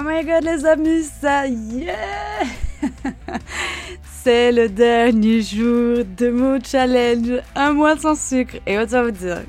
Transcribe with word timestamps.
Oh 0.00 0.04
my 0.04 0.22
god 0.22 0.44
les 0.44 0.64
amis, 0.64 1.02
ça 1.20 1.48
y 1.48 1.88
est 1.88 2.46
C'est 4.22 4.52
le 4.52 4.68
dernier 4.68 5.42
jour 5.42 6.04
de 6.16 6.30
mon 6.30 6.60
challenge, 6.62 7.42
un 7.56 7.72
mois 7.72 7.98
sans 7.98 8.14
sucre. 8.14 8.58
Et 8.64 8.78
autant 8.78 9.02
vous 9.02 9.10
dire 9.10 9.42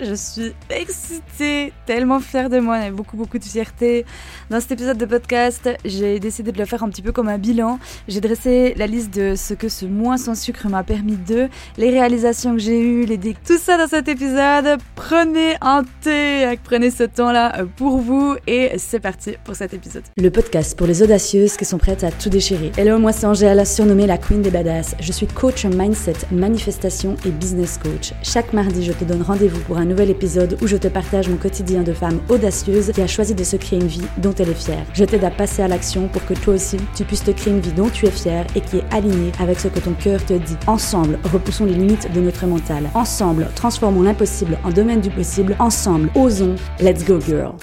je 0.00 0.14
suis 0.14 0.54
excitée, 0.70 1.72
tellement 1.86 2.20
fière 2.20 2.50
de 2.50 2.58
moi, 2.58 2.78
il 2.78 2.84
y 2.84 2.86
a 2.88 2.90
beaucoup 2.90 3.16
beaucoup 3.16 3.38
de 3.38 3.44
fierté. 3.44 4.04
Dans 4.50 4.60
cet 4.60 4.72
épisode 4.72 4.98
de 4.98 5.06
podcast, 5.06 5.68
j'ai 5.84 6.20
décidé 6.20 6.52
de 6.52 6.58
le 6.58 6.64
faire 6.64 6.82
un 6.82 6.88
petit 6.88 7.02
peu 7.02 7.12
comme 7.12 7.28
un 7.28 7.38
bilan. 7.38 7.78
J'ai 8.08 8.20
dressé 8.20 8.74
la 8.76 8.86
liste 8.86 9.14
de 9.14 9.34
ce 9.34 9.54
que 9.54 9.68
ce 9.68 9.86
mois 9.86 10.18
sans 10.18 10.34
sucre 10.34 10.68
m'a 10.68 10.82
permis 10.82 11.16
de, 11.16 11.48
les 11.76 11.90
réalisations 11.90 12.52
que 12.52 12.60
j'ai 12.60 12.80
eues, 12.80 13.04
les 13.04 13.18
tout 13.34 13.58
ça 13.58 13.76
dans 13.76 13.88
cet 13.88 14.08
épisode. 14.08 14.78
Prenez 14.94 15.56
un 15.60 15.82
thé, 16.02 16.56
prenez 16.62 16.90
ce 16.90 17.04
temps-là 17.04 17.64
pour 17.76 17.98
vous 17.98 18.36
et 18.46 18.72
c'est 18.78 19.00
parti 19.00 19.34
pour 19.44 19.56
cet 19.56 19.74
épisode. 19.74 20.04
Le 20.16 20.30
podcast 20.30 20.76
pour 20.76 20.86
les 20.86 21.02
audacieuses 21.02 21.56
qui 21.56 21.64
sont 21.64 21.78
prêtes 21.78 22.04
à 22.04 22.10
tout 22.10 22.28
déchirer. 22.28 22.72
Hello, 22.76 22.98
moi 22.98 23.12
c'est 23.12 23.26
Angèle, 23.26 23.66
surnommée 23.66 24.06
la 24.06 24.18
Queen 24.18 24.42
des 24.42 24.50
Badass. 24.50 24.94
Je 25.00 25.12
suis 25.12 25.26
coach 25.26 25.64
mindset, 25.64 26.14
manifestation 26.30 27.16
et 27.26 27.30
business 27.30 27.78
coach. 27.78 28.12
Chaque 28.22 28.52
mardi, 28.52 28.84
je 28.84 28.92
te 28.92 29.04
donne 29.04 29.22
rendez-vous 29.22 29.55
pour 29.60 29.78
un 29.78 29.84
nouvel 29.84 30.10
épisode 30.10 30.58
où 30.62 30.66
je 30.66 30.76
te 30.76 30.88
partage 30.88 31.28
mon 31.28 31.36
quotidien 31.36 31.82
de 31.82 31.92
femme 31.92 32.20
audacieuse 32.28 32.92
qui 32.92 33.00
a 33.02 33.06
choisi 33.06 33.34
de 33.34 33.44
se 33.44 33.56
créer 33.56 33.78
une 33.78 33.86
vie 33.86 34.06
dont 34.18 34.34
elle 34.34 34.50
est 34.50 34.54
fière. 34.54 34.84
Je 34.94 35.04
t'aide 35.04 35.24
à 35.24 35.30
passer 35.30 35.62
à 35.62 35.68
l'action 35.68 36.08
pour 36.08 36.24
que 36.26 36.34
toi 36.34 36.54
aussi, 36.54 36.76
tu 36.94 37.04
puisses 37.04 37.24
te 37.24 37.30
créer 37.30 37.52
une 37.52 37.60
vie 37.60 37.72
dont 37.72 37.88
tu 37.88 38.06
es 38.06 38.10
fière 38.10 38.46
et 38.54 38.60
qui 38.60 38.78
est 38.78 38.94
alignée 38.94 39.32
avec 39.40 39.60
ce 39.60 39.68
que 39.68 39.80
ton 39.80 39.92
cœur 39.94 40.24
te 40.24 40.34
dit. 40.34 40.56
Ensemble, 40.66 41.18
repoussons 41.24 41.64
les 41.64 41.74
limites 41.74 42.12
de 42.12 42.20
notre 42.20 42.46
mental. 42.46 42.90
Ensemble, 42.94 43.48
transformons 43.54 44.02
l'impossible 44.02 44.58
en 44.64 44.70
domaine 44.70 45.00
du 45.00 45.10
possible. 45.10 45.56
Ensemble, 45.58 46.10
osons. 46.14 46.56
Let's 46.80 47.04
go 47.04 47.20
girl. 47.20 47.54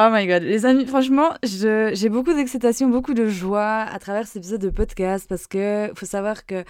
Oh 0.00 0.10
my 0.12 0.28
god, 0.28 0.44
les 0.44 0.64
amis, 0.64 0.86
franchement, 0.86 1.30
j'ai 1.42 2.08
beaucoup 2.08 2.32
d'excitation, 2.32 2.88
beaucoup 2.88 3.14
de 3.14 3.26
joie 3.26 3.80
à 3.80 3.98
travers 3.98 4.28
cet 4.28 4.36
épisode 4.36 4.60
de 4.60 4.70
podcast 4.70 5.26
parce 5.28 5.48
que 5.48 5.90
faut 5.96 6.06
savoir 6.06 6.46
que 6.46 6.62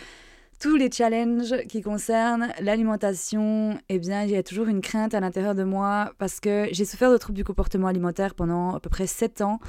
tous 0.59 0.77
les 0.77 0.91
challenges 0.91 1.55
qui 1.69 1.83
concernent 1.83 2.49
l'alimentation, 2.61 3.79
eh 3.89 3.99
bien, 3.99 4.25
il 4.25 4.31
y 4.31 4.37
a 4.37 4.43
toujours 4.43 4.67
une 4.67 4.81
crainte 4.81 5.15
à 5.15 5.21
l'intérieur 5.21 5.55
de 5.55 5.65
moi 5.65 6.13
parce 6.19 6.41
que 6.41 6.69
j'ai 6.73 6.85
souffert 6.85 7.13
de 7.13 7.17
troubles 7.17 7.37
du 7.37 7.45
comportement 7.45 7.87
alimentaire 7.87 8.35
pendant 8.35 8.75
à 8.75 8.81
peu 8.81 8.91
près 8.91 9.07
7 9.07 9.41
ans. 9.43 9.61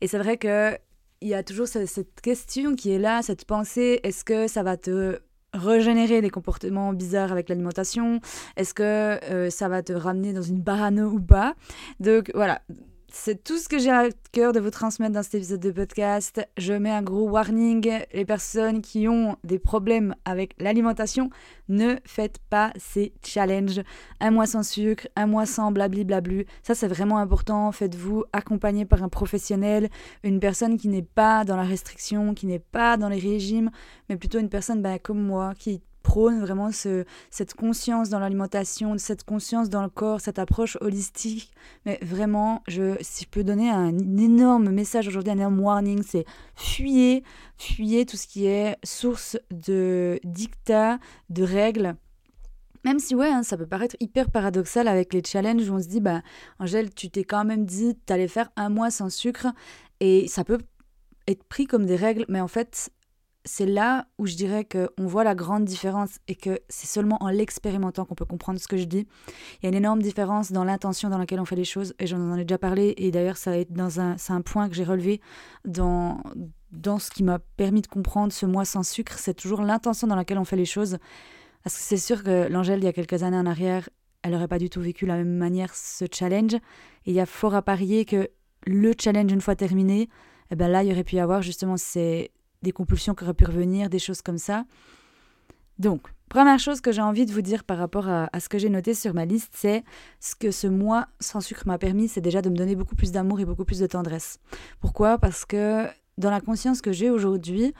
Et 0.00 0.06
c'est 0.06 0.18
vrai 0.18 0.36
que 0.36 0.76
il 1.22 1.28
y 1.28 1.34
a 1.34 1.42
toujours 1.42 1.68
cette 1.68 2.20
question 2.22 2.74
qui 2.74 2.92
est 2.92 2.98
là, 2.98 3.20
cette 3.20 3.44
pensée, 3.44 4.00
est-ce 4.04 4.24
que 4.24 4.48
ça 4.48 4.62
va 4.62 4.78
te 4.78 5.20
régénérer 5.52 6.22
des 6.22 6.30
comportements 6.30 6.94
bizarres 6.94 7.32
avec 7.32 7.50
l'alimentation? 7.50 8.20
Est-ce 8.56 8.72
que 8.72 8.82
euh, 8.82 9.50
ça 9.50 9.68
va 9.68 9.82
te 9.82 9.92
ramener 9.92 10.32
dans 10.32 10.40
une 10.40 10.60
barano 10.60 11.10
ou 11.10 11.20
pas? 11.20 11.54
Donc 11.98 12.30
voilà, 12.34 12.62
c'est 13.12 13.42
tout 13.42 13.58
ce 13.58 13.68
que 13.68 13.78
j'ai 13.78 13.90
à 13.90 14.08
cœur 14.32 14.52
de 14.52 14.60
vous 14.60 14.70
transmettre 14.70 15.12
dans 15.12 15.22
cet 15.22 15.34
épisode 15.34 15.60
de 15.60 15.70
podcast. 15.70 16.46
Je 16.56 16.72
mets 16.72 16.90
un 16.90 17.02
gros 17.02 17.28
warning. 17.28 17.90
Les 18.12 18.24
personnes 18.24 18.82
qui 18.82 19.08
ont 19.08 19.36
des 19.44 19.58
problèmes 19.58 20.14
avec 20.24 20.54
l'alimentation, 20.58 21.30
ne 21.68 21.96
faites 22.04 22.38
pas 22.50 22.72
ces 22.76 23.12
challenges. 23.24 23.80
Un 24.20 24.30
mois 24.30 24.46
sans 24.46 24.62
sucre, 24.62 25.08
un 25.16 25.26
mois 25.26 25.46
sans 25.46 25.72
blabli 25.72 26.06
Ça, 26.62 26.74
c'est 26.74 26.88
vraiment 26.88 27.18
important. 27.18 27.72
Faites-vous 27.72 28.24
accompagner 28.32 28.84
par 28.84 29.02
un 29.02 29.08
professionnel, 29.08 29.88
une 30.22 30.40
personne 30.40 30.76
qui 30.76 30.88
n'est 30.88 31.02
pas 31.02 31.44
dans 31.44 31.56
la 31.56 31.64
restriction, 31.64 32.34
qui 32.34 32.46
n'est 32.46 32.58
pas 32.58 32.96
dans 32.96 33.08
les 33.08 33.18
régimes, 33.18 33.70
mais 34.08 34.16
plutôt 34.16 34.38
une 34.38 34.48
personne 34.48 34.82
ben, 34.82 34.98
comme 34.98 35.22
moi 35.22 35.54
qui 35.58 35.82
prône 36.02 36.40
vraiment 36.40 36.72
ce, 36.72 37.04
cette 37.30 37.54
conscience 37.54 38.08
dans 38.08 38.18
l'alimentation, 38.18 38.96
cette 38.98 39.24
conscience 39.24 39.68
dans 39.68 39.82
le 39.82 39.88
corps, 39.88 40.20
cette 40.20 40.38
approche 40.38 40.76
holistique. 40.80 41.52
Mais 41.86 41.98
vraiment, 42.02 42.62
je, 42.68 42.96
si 43.00 43.24
je 43.24 43.28
peux 43.28 43.44
donner 43.44 43.70
un, 43.70 43.96
énorme 43.98 44.70
message 44.70 45.08
aujourd'hui, 45.08 45.32
un 45.32 45.38
énorme 45.38 45.60
warning, 45.60 46.02
c'est 46.02 46.24
fuyez, 46.56 47.22
fuyez 47.58 48.06
tout 48.06 48.16
ce 48.16 48.26
qui 48.26 48.46
est 48.46 48.76
source 48.84 49.38
de 49.50 50.18
dictats, 50.24 50.98
de 51.28 51.42
règles. 51.42 51.96
Même 52.84 52.98
si, 52.98 53.14
ouais, 53.14 53.28
hein, 53.28 53.42
ça 53.42 53.58
peut 53.58 53.66
paraître 53.66 53.96
hyper 54.00 54.30
paradoxal 54.30 54.88
avec 54.88 55.12
les 55.12 55.22
challenges 55.22 55.68
où 55.68 55.74
on 55.74 55.82
se 55.82 55.88
dit, 55.88 56.00
bah, 56.00 56.22
Angèle, 56.58 56.94
tu 56.94 57.10
t'es 57.10 57.24
quand 57.24 57.44
même 57.44 57.66
dit, 57.66 57.94
tu 58.06 58.12
allais 58.12 58.28
faire 58.28 58.50
un 58.56 58.70
mois 58.70 58.90
sans 58.90 59.10
sucre, 59.10 59.48
et 60.00 60.28
ça 60.28 60.44
peut 60.44 60.58
être 61.28 61.44
pris 61.44 61.66
comme 61.66 61.84
des 61.84 61.96
règles, 61.96 62.24
mais 62.28 62.40
en 62.40 62.48
fait, 62.48 62.90
c'est 63.44 63.66
là 63.66 64.06
où 64.18 64.26
je 64.26 64.34
dirais 64.34 64.66
qu'on 64.66 65.06
voit 65.06 65.24
la 65.24 65.34
grande 65.34 65.64
différence 65.64 66.18
et 66.28 66.34
que 66.34 66.60
c'est 66.68 66.86
seulement 66.86 67.16
en 67.22 67.28
l'expérimentant 67.28 68.04
qu'on 68.04 68.14
peut 68.14 68.24
comprendre 68.24 68.60
ce 68.60 68.68
que 68.68 68.76
je 68.76 68.84
dis. 68.84 69.06
Il 69.56 69.64
y 69.64 69.66
a 69.66 69.68
une 69.70 69.76
énorme 69.76 70.02
différence 70.02 70.52
dans 70.52 70.64
l'intention 70.64 71.08
dans 71.08 71.18
laquelle 71.18 71.40
on 71.40 71.44
fait 71.44 71.56
les 71.56 71.64
choses 71.64 71.94
et 71.98 72.06
j'en 72.06 72.36
ai 72.36 72.44
déjà 72.44 72.58
parlé 72.58 72.94
et 72.98 73.10
d'ailleurs 73.10 73.36
ça 73.36 73.52
dans 73.70 74.00
un, 74.00 74.18
c'est 74.18 74.32
un 74.32 74.42
point 74.42 74.68
que 74.68 74.74
j'ai 74.74 74.84
relevé 74.84 75.20
dans, 75.64 76.22
dans 76.72 76.98
ce 76.98 77.10
qui 77.10 77.22
m'a 77.22 77.38
permis 77.38 77.80
de 77.80 77.86
comprendre 77.86 78.32
ce 78.32 78.46
mois 78.46 78.64
sans 78.64 78.82
sucre, 78.82 79.18
c'est 79.18 79.34
toujours 79.34 79.62
l'intention 79.62 80.06
dans 80.06 80.16
laquelle 80.16 80.38
on 80.38 80.44
fait 80.44 80.56
les 80.56 80.64
choses. 80.64 80.98
Parce 81.62 81.76
que 81.76 81.82
c'est 81.82 81.96
sûr 81.96 82.22
que 82.22 82.48
l'Angèle, 82.48 82.80
il 82.80 82.84
y 82.84 82.88
a 82.88 82.92
quelques 82.92 83.22
années 83.22 83.36
en 83.36 83.46
arrière, 83.46 83.88
elle 84.22 84.32
n'aurait 84.32 84.48
pas 84.48 84.58
du 84.58 84.70
tout 84.70 84.80
vécu 84.80 85.06
la 85.06 85.16
même 85.16 85.36
manière 85.36 85.74
ce 85.74 86.04
challenge. 86.10 86.54
Et 86.54 87.10
il 87.10 87.14
y 87.14 87.20
a 87.20 87.26
fort 87.26 87.54
à 87.54 87.62
parier 87.62 88.04
que 88.04 88.30
le 88.66 88.92
challenge, 88.98 89.32
une 89.32 89.40
fois 89.40 89.56
terminé, 89.56 90.08
eh 90.50 90.56
ben 90.56 90.68
là, 90.68 90.82
il 90.82 90.88
y 90.88 90.92
aurait 90.92 91.04
pu 91.04 91.16
y 91.16 91.20
avoir 91.20 91.42
justement 91.42 91.76
ces, 91.76 92.30
des 92.62 92.72
compulsions 92.72 93.14
qui 93.14 93.24
auraient 93.24 93.34
pu 93.34 93.44
revenir, 93.44 93.88
des 93.90 93.98
choses 93.98 94.22
comme 94.22 94.38
ça. 94.38 94.64
Donc, 95.78 96.02
première 96.28 96.58
chose 96.58 96.80
que 96.80 96.92
j'ai 96.92 97.00
envie 97.00 97.24
de 97.24 97.32
vous 97.32 97.40
dire 97.40 97.64
par 97.64 97.78
rapport 97.78 98.08
à, 98.08 98.28
ce 98.38 98.48
que 98.48 98.58
j'ai 98.58 98.68
noté 98.68 98.94
sur 98.94 99.14
ma 99.14 99.24
liste, 99.24 99.52
c'est 99.56 99.82
ce 100.20 100.34
que 100.34 100.50
ce 100.50 100.66
mois 100.66 101.08
sans 101.20 101.40
sucre 101.40 101.62
m'a 101.66 101.78
permis, 101.78 102.08
c'est 102.08 102.20
déjà 102.20 102.42
de 102.42 102.50
me 102.50 102.56
donner 102.56 102.76
beaucoup 102.76 102.96
plus 102.96 103.12
d'amour 103.12 103.40
et 103.40 103.44
beaucoup 103.44 103.64
plus 103.64 103.78
de 103.78 103.86
tendresse. 103.86 104.38
Pourquoi? 104.80 105.18
Parce 105.18 105.46
que 105.46 105.86
dans 106.18 106.30
la 106.30 106.40
conscience 106.40 106.82
que 106.82 106.92
j'ai 106.92 107.08
aujourd'hui, 107.08 107.72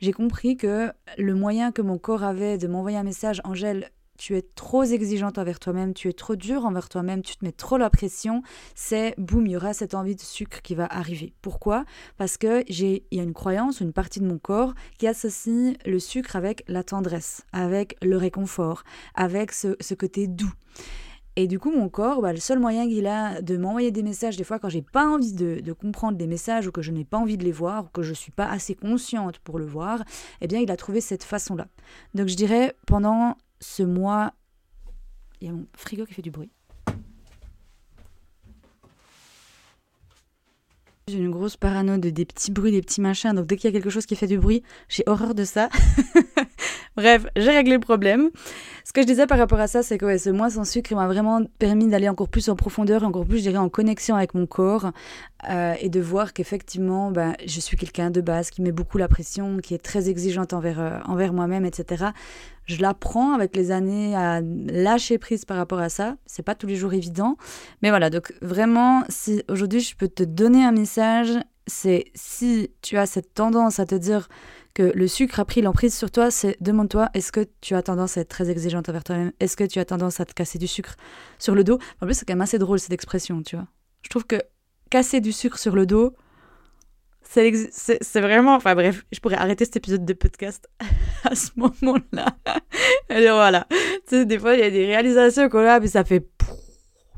j'ai 0.00 0.12
compris 0.12 0.56
que 0.56 0.92
le 1.16 1.34
moyen 1.34 1.72
que 1.72 1.82
mon 1.82 1.98
corps 1.98 2.22
avait 2.22 2.58
de 2.58 2.68
m'envoyer 2.68 2.96
un 2.96 3.02
message, 3.02 3.40
Angèle, 3.42 3.90
tu 4.18 4.36
es 4.36 4.42
trop 4.42 4.82
exigeante 4.82 5.38
envers 5.38 5.60
toi-même, 5.60 5.94
tu 5.94 6.08
es 6.08 6.12
trop 6.12 6.36
dur 6.36 6.66
envers 6.66 6.88
toi-même, 6.88 7.22
tu 7.22 7.36
te 7.36 7.44
mets 7.44 7.52
trop 7.52 7.78
la 7.78 7.88
pression, 7.88 8.42
c'est 8.74 9.14
boum, 9.16 9.46
il 9.46 9.52
y 9.52 9.56
aura 9.56 9.72
cette 9.72 9.94
envie 9.94 10.16
de 10.16 10.20
sucre 10.20 10.60
qui 10.60 10.74
va 10.74 10.86
arriver. 10.86 11.32
Pourquoi? 11.40 11.84
Parce 12.18 12.36
que 12.36 12.64
j'ai 12.68 13.06
il 13.10 13.18
y 13.18 13.20
a 13.20 13.24
une 13.24 13.32
croyance, 13.32 13.80
une 13.80 13.92
partie 13.92 14.20
de 14.20 14.26
mon 14.26 14.38
corps 14.38 14.74
qui 14.98 15.06
associe 15.06 15.76
le 15.86 15.98
sucre 15.98 16.36
avec 16.36 16.64
la 16.68 16.82
tendresse, 16.82 17.42
avec 17.52 17.96
le 18.02 18.16
réconfort, 18.16 18.82
avec 19.14 19.52
ce, 19.52 19.94
côté 19.94 20.26
doux. 20.26 20.52
Et 21.36 21.46
du 21.46 21.60
coup, 21.60 21.70
mon 21.70 21.88
corps, 21.88 22.20
bah, 22.20 22.32
le 22.32 22.40
seul 22.40 22.58
moyen 22.58 22.88
qu'il 22.88 23.06
a 23.06 23.40
de 23.40 23.56
m'envoyer 23.56 23.92
des 23.92 24.02
messages, 24.02 24.36
des 24.36 24.42
fois 24.42 24.58
quand 24.58 24.68
j'ai 24.68 24.82
pas 24.82 25.06
envie 25.06 25.32
de, 25.32 25.60
de, 25.60 25.72
comprendre 25.72 26.18
des 26.18 26.26
messages 26.26 26.66
ou 26.66 26.72
que 26.72 26.82
je 26.82 26.90
n'ai 26.90 27.04
pas 27.04 27.18
envie 27.18 27.38
de 27.38 27.44
les 27.44 27.52
voir 27.52 27.84
ou 27.84 27.88
que 27.88 28.02
je 28.02 28.12
suis 28.12 28.32
pas 28.32 28.48
assez 28.48 28.74
consciente 28.74 29.38
pour 29.38 29.60
le 29.60 29.64
voir, 29.64 30.02
eh 30.40 30.48
bien, 30.48 30.58
il 30.58 30.70
a 30.72 30.76
trouvé 30.76 31.00
cette 31.00 31.22
façon-là. 31.22 31.68
Donc, 32.14 32.26
je 32.26 32.34
dirais 32.34 32.74
pendant 32.86 33.36
ce 33.60 33.82
mois, 33.82 34.32
il 35.40 35.46
y 35.46 35.50
a 35.50 35.52
mon 35.52 35.66
frigo 35.74 36.04
qui 36.06 36.14
fait 36.14 36.22
du 36.22 36.30
bruit. 36.30 36.50
J'ai 41.08 41.18
une 41.18 41.30
grosse 41.30 41.56
parano 41.56 41.96
de 41.96 42.10
des 42.10 42.26
petits 42.26 42.50
bruits, 42.50 42.70
des 42.70 42.82
petits 42.82 43.00
machins. 43.00 43.32
Donc 43.32 43.46
dès 43.46 43.56
qu'il 43.56 43.70
y 43.70 43.74
a 43.74 43.78
quelque 43.78 43.90
chose 43.90 44.04
qui 44.04 44.14
fait 44.14 44.26
du 44.26 44.38
bruit, 44.38 44.62
j'ai 44.88 45.04
horreur 45.06 45.34
de 45.34 45.44
ça. 45.44 45.70
Bref, 46.98 47.26
j'ai 47.36 47.52
réglé 47.52 47.74
le 47.74 47.80
problème. 47.80 48.28
Ce 48.82 48.92
que 48.92 49.02
je 49.02 49.06
disais 49.06 49.28
par 49.28 49.38
rapport 49.38 49.60
à 49.60 49.68
ça, 49.68 49.84
c'est 49.84 49.98
que 49.98 50.18
ce 50.18 50.30
mois 50.30 50.50
sans 50.50 50.64
sucre 50.64 50.96
m'a 50.96 51.06
vraiment 51.06 51.44
permis 51.60 51.86
d'aller 51.86 52.08
encore 52.08 52.28
plus 52.28 52.48
en 52.48 52.56
profondeur, 52.56 53.04
encore 53.04 53.24
plus, 53.24 53.38
je 53.38 53.42
dirais, 53.42 53.56
en 53.56 53.68
connexion 53.68 54.16
avec 54.16 54.34
mon 54.34 54.46
corps 54.46 54.90
euh, 55.48 55.74
et 55.80 55.90
de 55.90 56.00
voir 56.00 56.32
qu'effectivement, 56.32 57.12
ben, 57.12 57.34
je 57.46 57.60
suis 57.60 57.76
quelqu'un 57.76 58.10
de 58.10 58.20
base 58.20 58.50
qui 58.50 58.62
met 58.62 58.72
beaucoup 58.72 58.98
la 58.98 59.06
pression, 59.06 59.58
qui 59.58 59.74
est 59.74 59.78
très 59.78 60.08
exigeante 60.08 60.52
envers, 60.52 60.80
euh, 60.80 60.98
envers 61.04 61.32
moi-même, 61.32 61.64
etc. 61.64 62.06
Je 62.64 62.82
l'apprends 62.82 63.32
avec 63.32 63.54
les 63.54 63.70
années 63.70 64.16
à 64.16 64.40
lâcher 64.40 65.18
prise 65.18 65.44
par 65.44 65.56
rapport 65.56 65.78
à 65.78 65.90
ça. 65.90 66.16
C'est 66.26 66.42
pas 66.42 66.56
tous 66.56 66.66
les 66.66 66.74
jours 66.74 66.94
évident. 66.94 67.36
Mais 67.80 67.90
voilà, 67.90 68.10
donc 68.10 68.34
vraiment, 68.42 69.04
si 69.08 69.44
aujourd'hui 69.48 69.78
je 69.78 69.94
peux 69.94 70.08
te 70.08 70.24
donner 70.24 70.64
un 70.64 70.72
message, 70.72 71.30
c'est 71.68 72.06
si 72.16 72.72
tu 72.82 72.96
as 72.96 73.06
cette 73.06 73.34
tendance 73.34 73.78
à 73.78 73.86
te 73.86 73.94
dire 73.94 74.28
que 74.78 74.92
le 74.94 75.08
sucre 75.08 75.40
a 75.40 75.44
pris 75.44 75.60
l'emprise 75.60 75.92
sur 75.92 76.08
toi, 76.08 76.30
c'est 76.30 76.56
demande-toi 76.60 77.08
est-ce 77.12 77.32
que 77.32 77.44
tu 77.60 77.74
as 77.74 77.82
tendance 77.82 78.16
à 78.16 78.20
être 78.20 78.28
très 78.28 78.48
exigeante 78.48 78.88
envers 78.88 79.02
toi-même? 79.02 79.32
Est-ce 79.40 79.56
que 79.56 79.64
tu 79.64 79.80
as 79.80 79.84
tendance 79.84 80.20
à 80.20 80.24
te 80.24 80.32
casser 80.32 80.56
du 80.56 80.68
sucre 80.68 80.94
sur 81.40 81.56
le 81.56 81.64
dos? 81.64 81.80
En 82.00 82.06
plus, 82.06 82.14
c'est 82.14 82.24
quand 82.24 82.34
même 82.34 82.42
assez 82.42 82.60
drôle 82.60 82.78
cette 82.78 82.92
expression, 82.92 83.42
tu 83.42 83.56
vois. 83.56 83.66
Je 84.02 84.08
trouve 84.08 84.24
que 84.24 84.36
casser 84.88 85.20
du 85.20 85.32
sucre 85.32 85.58
sur 85.58 85.74
le 85.74 85.84
dos, 85.84 86.14
c'est 87.22 88.20
vraiment. 88.20 88.54
Enfin 88.54 88.76
bref, 88.76 89.04
je 89.10 89.18
pourrais 89.18 89.34
arrêter 89.34 89.64
cet 89.64 89.78
épisode 89.78 90.04
de 90.04 90.12
podcast 90.12 90.68
à 91.24 91.34
ce 91.34 91.50
moment-là. 91.56 92.36
Et 93.10 93.28
voilà. 93.28 93.66
Tu 94.06 94.10
sais, 94.10 94.26
des 94.26 94.38
fois, 94.38 94.54
il 94.54 94.60
y 94.60 94.62
a 94.62 94.70
des 94.70 94.86
réalisations 94.86 95.48
qu'on 95.48 95.66
a, 95.66 95.80
puis 95.80 95.88
ça 95.88 96.04
fait. 96.04 96.24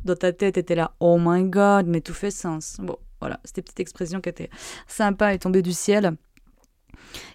Dans 0.06 0.16
ta 0.16 0.32
tête, 0.32 0.64
t'es 0.64 0.74
là, 0.74 0.94
oh 0.98 1.18
my 1.20 1.44
god, 1.44 1.86
mais 1.86 2.00
tout 2.00 2.14
fait 2.14 2.30
sens. 2.30 2.78
Bon, 2.78 2.96
voilà, 3.20 3.38
c'était 3.44 3.60
une 3.60 3.64
petite 3.64 3.80
expression 3.80 4.22
qui 4.22 4.30
était 4.30 4.48
sympa 4.86 5.34
et 5.34 5.38
tombée 5.38 5.60
du 5.60 5.74
ciel. 5.74 6.16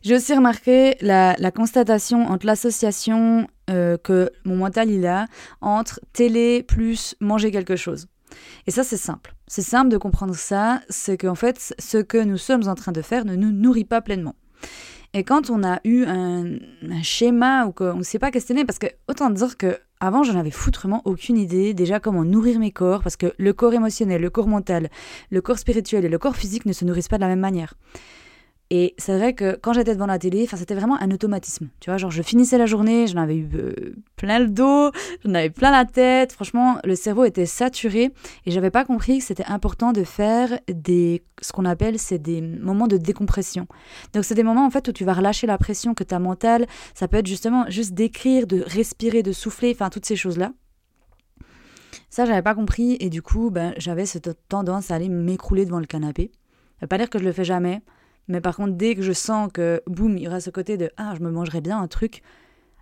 J'ai 0.01 0.15
aussi 0.15 0.33
remarqué 0.33 0.95
la, 1.01 1.35
constatation 1.51 2.27
entre 2.27 2.45
l'association 2.45 3.47
euh, 3.69 3.97
que 3.97 4.31
mon 4.43 4.55
mental 4.55 4.89
il 4.89 5.05
a 5.05 5.27
entre 5.61 5.99
télé 6.13 6.63
plus 6.63 7.15
manger 7.19 7.51
quelque 7.51 7.75
chose. 7.75 8.07
Et 8.67 8.71
ça, 8.71 8.83
c'est 8.83 8.97
simple. 8.97 9.35
C'est 9.47 9.61
simple 9.61 9.89
de 9.89 9.97
comprendre 9.97 10.35
ça, 10.35 10.81
c'est 10.89 11.17
qu'en 11.17 11.35
fait, 11.35 11.73
ce 11.79 11.97
que 11.97 12.17
nous 12.17 12.37
sommes 12.37 12.67
en 12.67 12.75
train 12.75 12.91
de 12.91 13.01
faire 13.01 13.25
ne 13.25 13.35
nous 13.35 13.51
nourrit 13.51 13.85
pas 13.85 14.01
pleinement. 14.01 14.35
Et 15.13 15.23
quand 15.23 15.49
on 15.49 15.63
a 15.63 15.79
eu 15.85 16.03
un, 16.05 16.57
schéma 17.01 17.65
ou 17.65 17.71
qu'on 17.71 17.95
ne 17.95 18.03
s'est 18.03 18.19
pas 18.19 18.31
questionné, 18.31 18.65
parce 18.65 18.79
que 18.79 18.87
autant 19.07 19.29
dire 19.29 19.55
que 19.55 19.77
avant, 20.01 20.23
j'en 20.23 20.37
avais 20.37 20.51
foutrement 20.51 21.01
aucune 21.05 21.37
idée 21.37 21.73
déjà 21.73 22.01
comment 22.01 22.25
nourrir 22.25 22.59
mes 22.59 22.71
corps, 22.71 23.01
parce 23.01 23.15
que 23.15 23.33
le 23.37 23.53
corps 23.53 23.73
émotionnel, 23.73 24.21
le 24.21 24.29
corps 24.29 24.47
mental, 24.47 24.89
le 25.29 25.41
corps 25.41 25.57
spirituel 25.57 26.03
et 26.03 26.09
le 26.09 26.17
corps 26.17 26.35
physique 26.35 26.65
ne 26.65 26.73
se 26.73 26.83
nourrissent 26.83 27.07
pas 27.07 27.15
de 27.15 27.21
la 27.21 27.29
même 27.29 27.39
manière. 27.39 27.75
Et 28.71 28.95
c'est 28.97 29.15
vrai 29.15 29.33
que 29.33 29.57
quand 29.61 29.73
j'étais 29.73 29.93
devant 29.93 30.07
la 30.07 30.17
télé, 30.17 30.47
c'était 30.47 30.73
vraiment 30.73 30.99
un 30.99 31.11
automatisme. 31.11 31.69
Tu 31.79 31.89
vois, 31.91 31.97
genre 31.97 32.09
je 32.09 32.23
finissais 32.23 32.57
la 32.57 32.65
journée, 32.65 33.05
j'en 33.05 33.21
avais 33.21 33.35
eu 33.35 33.47
euh, 33.53 33.95
plein 34.15 34.39
le 34.39 34.47
dos, 34.47 34.91
j'en 35.23 35.35
avais 35.35 35.51
plein 35.51 35.69
la 35.69 35.85
tête. 35.85 36.31
Franchement, 36.31 36.79
le 36.83 36.95
cerveau 36.95 37.25
était 37.25 37.45
saturé 37.45 38.11
et 38.45 38.51
j'avais 38.51 38.71
pas 38.71 38.83
compris 38.83 39.19
que 39.19 39.23
c'était 39.23 39.45
important 39.45 39.91
de 39.91 40.03
faire 40.03 40.59
des, 40.67 41.23
ce 41.41 41.51
qu'on 41.51 41.65
appelle, 41.65 41.99
c'est 41.99 42.17
des 42.17 42.41
moments 42.41 42.87
de 42.87 42.97
décompression. 42.97 43.67
Donc 44.13 44.25
c'est 44.25 44.35
des 44.35 44.43
moments 44.43 44.65
en 44.65 44.71
fait 44.71 44.87
où 44.87 44.91
tu 44.91 45.05
vas 45.05 45.13
relâcher 45.13 45.45
la 45.45 45.59
pression 45.59 45.93
que 45.93 46.03
ta 46.03 46.17
mentale. 46.17 46.65
Ça 46.95 47.07
peut 47.07 47.17
être 47.17 47.27
justement 47.27 47.65
juste 47.69 47.93
d'écrire, 47.93 48.47
de 48.47 48.63
respirer, 48.65 49.21
de 49.21 49.31
souffler, 49.31 49.73
enfin 49.75 49.91
toutes 49.91 50.07
ces 50.07 50.15
choses 50.15 50.39
là. 50.39 50.53
Ça, 52.09 52.25
j'avais 52.25 52.41
pas 52.41 52.55
compris 52.55 52.97
et 52.99 53.09
du 53.09 53.21
coup, 53.21 53.49
ben, 53.51 53.73
j'avais 53.77 54.05
cette 54.05 54.29
tendance 54.47 54.89
à 54.89 54.95
aller 54.95 55.09
m'écrouler 55.09 55.65
devant 55.65 55.79
le 55.79 55.85
canapé. 55.85 56.31
Ça 56.79 56.85
veut 56.85 56.87
pas 56.87 56.97
dire 56.97 57.09
que 57.09 57.19
je 57.19 57.25
le 57.25 57.31
fais 57.31 57.43
jamais. 57.43 57.81
Mais 58.27 58.41
par 58.41 58.55
contre, 58.55 58.73
dès 58.73 58.95
que 58.95 59.01
je 59.01 59.13
sens 59.13 59.49
que, 59.53 59.81
boum, 59.87 60.17
il 60.17 60.23
y 60.23 60.27
aura 60.27 60.39
ce 60.39 60.49
côté 60.49 60.77
de 60.77 60.91
Ah, 60.97 61.13
je 61.15 61.23
me 61.23 61.31
mangerais 61.31 61.61
bien 61.61 61.79
un 61.79 61.87
truc, 61.87 62.21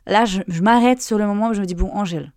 là, 0.05 0.25
je, 0.25 0.61
m'arrête 0.61 1.01
sur 1.01 1.17
le 1.17 1.25
moment 1.25 1.49
où 1.49 1.53
je 1.53 1.61
me 1.61 1.65
dis 1.65 1.75
Bon, 1.75 1.91
Angèle, 1.91 2.33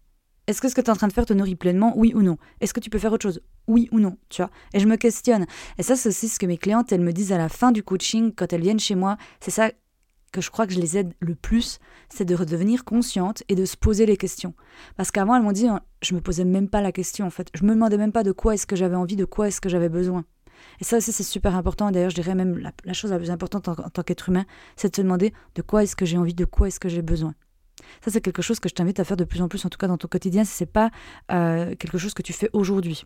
est-ce 0.47 0.61
que 0.61 0.69
ce 0.69 0.75
que 0.75 0.81
tu 0.81 0.87
es 0.87 0.91
en 0.91 0.97
train 0.97 1.09
de 1.09 1.13
faire 1.13 1.27
te 1.27 1.33
nourrit 1.33 1.57
pleinement 1.57 1.93
Oui 1.97 2.13
ou 2.15 2.23
non? 2.23 2.39
Est-ce 2.61 2.73
que 2.73 2.81
tu 2.81 2.91
peux 2.91 2.99
faire 2.99 3.13
autre 3.13 3.23
chose? 3.23 3.41
Oui 3.67 3.89
ou 3.91 4.01
non 4.01 4.17
Tu 4.29 4.43
vois? 4.43 4.51
Et 4.75 4.81
je 4.81 4.87
me 4.87 4.97
questionne. 4.97 5.47
Et 5.79 5.83
ça, 5.83 5.97
c'est 5.97 6.09
aussi 6.09 6.29
ce 6.29 6.39
que 6.39 6.47
mes 6.47 6.59
clientes, 6.59 6.93
elles 6.93 7.01
me 7.01 7.13
disent 7.13 7.33
à 7.33 7.39
la 7.39 7.49
fin 7.49 7.73
du 7.73 7.83
coaching, 7.83 8.33
quand 8.35 8.53
elles 8.53 8.63
viennent 8.63 8.79
chez 8.79 8.95
moi. 8.95 9.17
C'est 9.41 9.51
ça 9.51 9.71
que 10.33 10.41
je 10.41 10.51
crois 10.51 10.67
que 10.67 10.75
je 10.75 10.81
les 10.81 10.99
aide 10.99 11.15
le 11.21 11.35
plus, 11.35 11.79
c'est 12.09 12.25
de 12.25 12.35
redevenir 12.35 12.85
consciente 12.85 13.43
et 13.49 13.55
de 13.55 13.65
se 13.65 13.77
poser 13.77 14.07
les 14.07 14.17
questions. 14.17 14.55
Parce 14.97 15.11
qu'avant, 15.11 15.35
elles 15.35 15.43
m'ont 15.43 15.53
dit, 15.53 15.67
je 16.03 16.15
me 16.15 16.21
posais 16.21 16.45
même 16.45 16.69
pas 16.69 16.83
la 16.83 16.93
question 16.93 17.27
en 17.27 17.31
fait. 17.31 17.49
Je 17.55 17.65
me 17.65 17.73
demandais 17.73 17.97
même 17.97 18.13
pas 18.13 18.23
de 18.23 18.33
quoi 18.33 18.55
est-ce 18.55 18.67
que 18.67 18.77
j'avais 18.77 18.97
envie, 18.97 19.17
de 19.17 19.25
quoi 19.25 19.49
est-ce 19.49 19.61
que 19.61 19.69
j'avais 19.69 19.89
besoin. 19.89 20.25
Et 20.81 20.85
ça 20.85 20.97
aussi, 20.97 21.13
c'est 21.13 21.23
super 21.23 21.55
important. 21.55 21.91
D'ailleurs, 21.91 22.11
je 22.11 22.15
dirais 22.15 22.35
même 22.35 22.59
la, 22.59 22.93
chose 22.93 23.11
la 23.11 23.19
plus 23.19 23.31
importante 23.31 23.69
en, 23.69 23.75
tant 23.75 24.03
qu'être 24.03 24.29
humain, 24.29 24.45
c'est 24.77 24.91
de 24.91 24.97
se 24.97 25.03
demander 25.03 25.33
de 25.55 25.63
quoi 25.63 25.83
est-ce 25.83 25.97
que 25.97 26.05
j'ai 26.05 26.19
envie, 26.19 26.35
de 26.35 26.45
quoi 26.45 26.69
est-ce 26.69 26.81
que 26.81 26.89
j'ai 26.89 27.03
besoin. 27.03 27.35
Ça, 28.05 28.11
c'est 28.11 28.21
quelque 28.21 28.43
chose 28.43 28.61
que 28.61 28.69
je 28.69 28.75
t'invite 28.75 29.01
à 29.01 29.05
faire 29.05 29.17
de 29.17 29.25
plus 29.25 29.43
en 29.43 29.49
plus, 29.49 29.65
en 29.65 29.69
tout 29.69 29.79
cas 29.79 29.87
dans 29.87 29.99
ton 29.99 30.09
quotidien, 30.09 30.45
si 30.45 30.57
ce 30.57 30.65
n'est 30.65 30.71
pas 30.71 30.91
euh, 31.31 31.75
quelque 31.77 31.99
chose 31.99 32.15
que 32.15 32.23
tu 32.23 32.33
fais 32.33 32.51
aujourd'hui. 32.53 33.05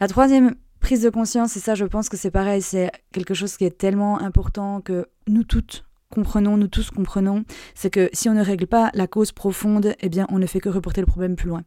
La 0.00 0.08
troisième 0.08 0.54
prise 0.80 1.02
de 1.02 1.10
conscience, 1.10 1.56
et 1.56 1.60
ça, 1.60 1.74
je 1.74 1.84
pense 1.84 2.08
que 2.08 2.16
c'est 2.16 2.30
pareil, 2.30 2.62
c'est 2.62 2.90
quelque 3.12 3.34
chose 3.34 3.56
qui 3.56 3.64
est 3.64 3.76
tellement 3.76 4.20
important 4.20 4.80
que 4.80 5.06
nous 5.26 5.44
toutes 5.44 5.84
comprenons, 6.10 6.56
nous 6.56 6.68
tous 6.68 6.90
comprenons, 6.90 7.44
c'est 7.74 7.90
que 7.90 8.10
si 8.12 8.28
on 8.28 8.34
ne 8.34 8.42
règle 8.42 8.66
pas 8.66 8.90
la 8.94 9.06
cause 9.06 9.32
profonde, 9.32 9.94
eh 10.00 10.08
bien, 10.08 10.26
on 10.30 10.38
ne 10.38 10.46
fait 10.46 10.60
que 10.60 10.68
reporter 10.68 11.00
le 11.00 11.06
problème 11.06 11.36
plus 11.36 11.48
loin. 11.48 11.62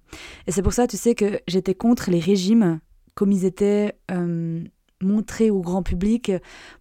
Et 0.48 0.52
c'est 0.52 0.62
pour 0.62 0.74
ça, 0.74 0.86
tu 0.86 0.98
sais, 0.98 1.16
que 1.16 1.40
j'étais 1.48 1.76
contre 1.76 2.12
les 2.12 2.20
régimes 2.20 2.80
comme 3.16 3.32
ils 3.32 3.46
étaient 3.46 3.98
euh, 4.12 4.64
montrés 5.02 5.50
au 5.50 5.62
grand 5.62 5.84
public. 5.84 6.32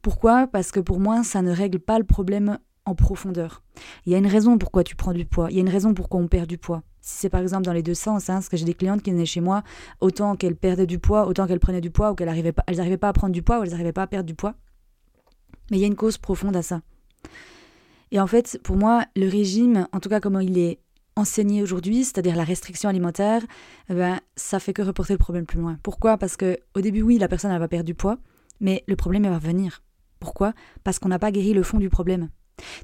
Pourquoi? 0.01 0.47
Parce 0.47 0.71
que 0.71 0.81
pour 0.81 1.01
moi, 1.01 1.23
ça 1.25 1.43
ne 1.43 1.51
règle 1.51 1.79
pas 1.79 1.99
le 1.99 2.05
problème 2.05 2.59
en 2.85 2.95
profondeur. 2.95 3.63
Il 4.07 4.13
y 4.13 4.15
a 4.15 4.19
une 4.19 4.27
raison 4.27 4.59
pourquoi 4.59 4.85
tu 4.85 4.97
prends 4.97 5.13
du 5.13 5.25
poids, 5.25 5.49
il 5.51 5.57
y 5.57 5.59
a 5.59 5.63
une 5.63 5.69
raison 5.69 5.95
pourquoi 5.95 6.21
on 6.21 6.29
perd 6.29 6.47
du 6.47 6.59
poids. 6.59 6.83
Si 7.01 7.19
c'est 7.19 7.31
par 7.31 7.41
exemple 7.41 7.65
dans 7.65 7.73
les 7.73 7.83
deux 7.83 7.95
sens, 7.95 8.31
hein, 8.31 8.35
parce 8.35 8.49
que 8.49 8.57
j'ai 8.57 8.65
des 8.65 8.75
clientes 8.75 9.03
qui 9.03 9.11
venaient 9.11 9.27
chez 9.27 9.41
moi, 9.41 9.63
autant 10.01 10.37
qu'elles 10.37 10.57
perdaient 10.57 10.87
du 10.87 10.99
poids, 10.99 11.27
autant 11.27 11.47
qu'elles 11.47 11.61
prenaient 11.61 11.81
du 11.81 11.91
poids, 11.91 12.13
ou 12.13 12.15
qu'elles 12.15 12.29
n'arrivaient 12.29 12.53
pas, 12.53 12.65
elles 12.67 12.99
pas 12.99 13.09
à 13.09 13.13
prendre 13.13 13.33
du 13.33 13.43
poids, 13.43 13.61
ou 13.61 13.65
elles 13.65 13.71
n'arrivaient 13.71 13.93
pas 13.93 14.03
à 14.03 14.07
perdre 14.07 14.27
du 14.27 14.35
poids. 14.35 14.55
Mais 15.71 15.79
il 15.79 15.81
y 15.81 15.85
a 15.85 15.89
une 15.89 15.97
cause 15.97 16.19
profonde 16.19 16.57
à 16.57 16.63
ça. 16.63 16.83
Et 18.13 18.21
en 18.21 18.27
fait, 18.27 18.61
pour 18.63 18.77
moi, 18.77 19.05
le 19.17 19.29
régime, 19.29 19.89
en 19.93 20.01
tout 20.01 20.09
cas 20.09 20.21
comment 20.21 20.41
il 20.41 20.59
est 20.59 20.81
enseigner 21.17 21.63
aujourd'hui, 21.63 22.05
c'est-à-dire 22.05 22.37
la 22.37 22.45
restriction 22.45 22.89
alimentaire, 22.89 23.43
eh 23.91 23.95
ben, 23.95 24.21
ça 24.37 24.59
fait 24.59 24.73
que 24.73 24.83
reporter 24.83 25.15
le 25.15 25.19
problème 25.19 25.47
plus 25.47 25.59
loin. 25.59 25.79
Pourquoi? 25.83 26.19
Parce 26.19 26.37
que 26.37 26.59
au 26.75 26.81
début, 26.81 27.03
oui, 27.03 27.19
la 27.19 27.29
personne 27.29 27.51
elle 27.51 27.59
va 27.59 27.69
perdre 27.69 27.87
du 27.87 27.95
poids, 27.95 28.19
mais 28.61 28.85
le 28.87 28.97
problème 28.97 29.25
va 29.25 29.39
venir. 29.39 29.83
Pourquoi? 30.21 30.53
Parce 30.85 30.99
qu'on 30.99 31.09
n'a 31.09 31.19
pas 31.19 31.33
guéri 31.33 31.53
le 31.53 31.63
fond 31.63 31.79
du 31.79 31.91
problème. 31.91 32.29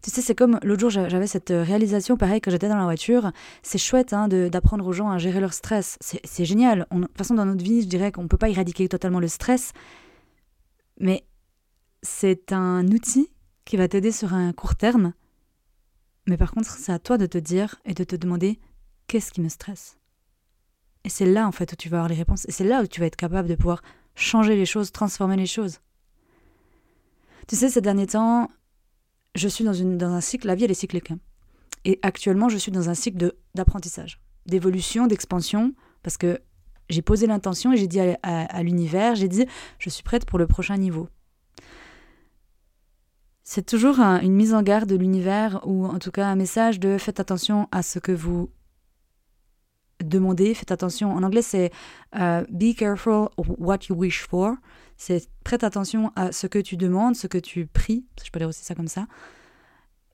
Tu 0.02 0.10
sais, 0.10 0.22
c'est 0.22 0.34
comme 0.34 0.58
l'autre 0.62 0.80
jour, 0.80 0.90
j'avais 0.90 1.26
cette 1.26 1.50
réalisation, 1.50 2.16
pareil, 2.16 2.40
que 2.40 2.50
j'étais 2.50 2.68
dans 2.68 2.76
la 2.76 2.84
voiture. 2.84 3.30
C'est 3.62 3.78
chouette 3.78 4.12
hein, 4.12 4.28
d'apprendre 4.28 4.86
aux 4.86 4.92
gens 4.92 5.10
à 5.10 5.18
gérer 5.18 5.40
leur 5.40 5.52
stress. 5.52 5.98
C'est 6.00 6.44
génial. 6.44 6.86
de 6.90 7.02
toute 7.02 7.18
façon, 7.18 7.34
dans 7.34 7.44
notre 7.44 7.62
vie, 7.62 7.82
je 7.82 7.86
dirais 7.86 8.10
qu'on 8.10 8.22
ne 8.22 8.28
peut 8.28 8.38
pas 8.38 8.48
éradiquer 8.48 8.88
totalement 8.88 9.20
le 9.20 9.28
stress, 9.28 9.72
mais 10.98 11.24
c'est 12.02 12.52
un 12.52 12.86
outil 12.88 13.28
qui 13.64 13.76
va 13.76 13.88
t'aider 13.88 14.12
sur 14.12 14.34
un 14.34 14.52
court 14.52 14.74
terme 14.74 15.12
mais 16.28 16.36
par 16.36 16.52
contre, 16.52 16.70
c'est 16.70 16.92
à 16.92 16.98
toi 16.98 17.16
de 17.16 17.26
te 17.26 17.38
dire 17.38 17.76
et 17.86 17.94
de 17.94 18.04
te 18.04 18.14
demander 18.14 18.60
qu'est-ce 19.06 19.32
qui 19.32 19.40
me 19.40 19.48
stresse. 19.48 19.98
Et 21.04 21.08
c'est 21.08 21.24
là, 21.24 21.48
en 21.48 21.52
fait, 21.52 21.72
où 21.72 21.76
tu 21.76 21.88
vas 21.88 21.98
avoir 21.98 22.08
les 22.08 22.16
réponses. 22.16 22.46
Et 22.48 22.52
c'est 22.52 22.64
là 22.64 22.82
où 22.82 22.86
tu 22.86 23.00
vas 23.00 23.06
être 23.06 23.16
capable 23.16 23.48
de 23.48 23.54
pouvoir 23.54 23.80
changer 24.14 24.54
les 24.54 24.66
choses, 24.66 24.92
transformer 24.92 25.36
les 25.36 25.46
choses. 25.46 25.80
Tu 27.46 27.56
sais, 27.56 27.70
ces 27.70 27.80
derniers 27.80 28.08
temps, 28.08 28.50
je 29.34 29.48
suis 29.48 29.64
dans, 29.64 29.72
un 30.04 30.20
cycle, 30.20 30.46
la 30.46 30.54
vie, 30.54 30.64
elle 30.64 30.70
est 30.70 30.74
cyclique. 30.74 31.10
Hein. 31.12 31.18
Et 31.86 31.98
actuellement, 32.02 32.50
je 32.50 32.58
suis 32.58 32.72
dans 32.72 32.90
un 32.90 32.94
cycle 32.94 33.32
d'apprentissage, 33.54 34.20
d'évolution, 34.44 35.06
d'expansion, 35.06 35.72
parce 36.02 36.18
que 36.18 36.40
j'ai 36.90 37.00
posé 37.00 37.26
l'intention 37.26 37.72
et 37.72 37.78
j'ai 37.78 37.86
dit 37.86 38.00
à 38.00 38.62
l'univers, 38.62 39.14
j'ai 39.14 39.28
dit, 39.28 39.46
je 39.78 39.88
suis 39.88 40.02
prête 40.02 40.26
pour 40.26 40.38
le 40.38 40.46
prochain 40.46 40.76
niveau 40.76 41.08
c'est 43.50 43.64
toujours 43.64 43.98
une 43.98 44.34
mise 44.34 44.52
en 44.52 44.60
garde 44.60 44.90
de 44.90 44.94
l'univers 44.94 45.62
ou 45.66 45.86
en 45.86 45.98
tout 45.98 46.10
cas 46.10 46.26
un 46.26 46.36
message 46.36 46.78
de 46.78 46.98
faites 46.98 47.18
attention 47.18 47.66
à 47.72 47.82
ce 47.82 47.98
que 47.98 48.12
vous 48.12 48.50
demandez, 50.04 50.52
faites 50.52 50.70
attention. 50.70 51.14
En 51.14 51.22
anglais, 51.22 51.40
c'est 51.40 51.72
euh, 52.16 52.44
be 52.50 52.76
careful 52.76 53.30
what 53.38 53.78
you 53.88 53.96
wish 53.96 54.26
for. 54.26 54.52
C'est 54.98 55.30
prête 55.44 55.64
attention 55.64 56.12
à 56.14 56.30
ce 56.30 56.46
que 56.46 56.58
tu 56.58 56.76
demandes, 56.76 57.16
ce 57.16 57.26
que 57.26 57.38
tu 57.38 57.66
pries. 57.66 58.04
Je 58.22 58.30
peux 58.30 58.38
dire 58.38 58.48
aussi 58.48 58.62
ça 58.62 58.74
comme 58.74 58.86
ça. 58.86 59.06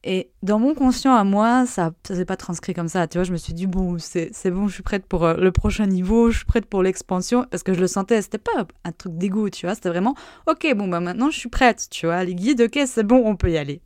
Et 0.07 0.31
dans 0.43 0.59
mon 0.59 0.75
conscient 0.75 1.15
à 1.15 1.25
moi, 1.25 1.65
ça 1.65 1.93
ne 2.11 2.15
s'est 2.15 2.27
pas 2.27 2.37
transcrit 2.37 2.75
comme 2.75 2.89
ça. 2.89 3.09
Tu 3.09 3.17
vois, 3.17 3.25
je 3.25 3.33
me 3.33 3.39
suis 3.39 3.55
dit, 3.55 3.67
bon, 3.67 3.97
c'est 3.99 4.51
bon, 4.51 4.69
je 4.69 4.75
suis 4.75 4.83
prête 4.83 5.07
pour 5.07 5.25
euh, 5.25 5.35
le 5.35 5.51
prochain 5.51 5.87
niveau, 5.87 6.31
je 6.31 6.37
suis 6.39 6.47
prête 6.47 6.67
pour 6.67 6.83
l'expansion, 6.83 7.47
parce 7.51 7.63
que 7.63 7.73
je 7.73 7.81
le 7.81 7.87
sentais, 7.87 8.21
c'était 8.21 8.37
pas 8.37 8.67
un 8.85 8.93
truc 8.93 9.17
d'égo, 9.17 9.49
tu 9.49 9.65
vois, 9.65 9.75
c'était 9.75 9.89
vraiment, 9.89 10.15
ok, 10.47 10.75
bon, 10.77 10.89
bah 10.89 11.01
maintenant 11.01 11.31
je 11.31 11.39
suis 11.39 11.49
prête, 11.49 11.89
tu 11.91 12.05
vois, 12.05 12.23
les 12.23 12.35
guides, 12.35 12.61
ok, 12.61 12.81
c'est 12.87 13.03
bon, 13.03 13.23
on 13.25 13.35
peut 13.35 13.51
y 13.51 13.57
aller. 13.57 13.81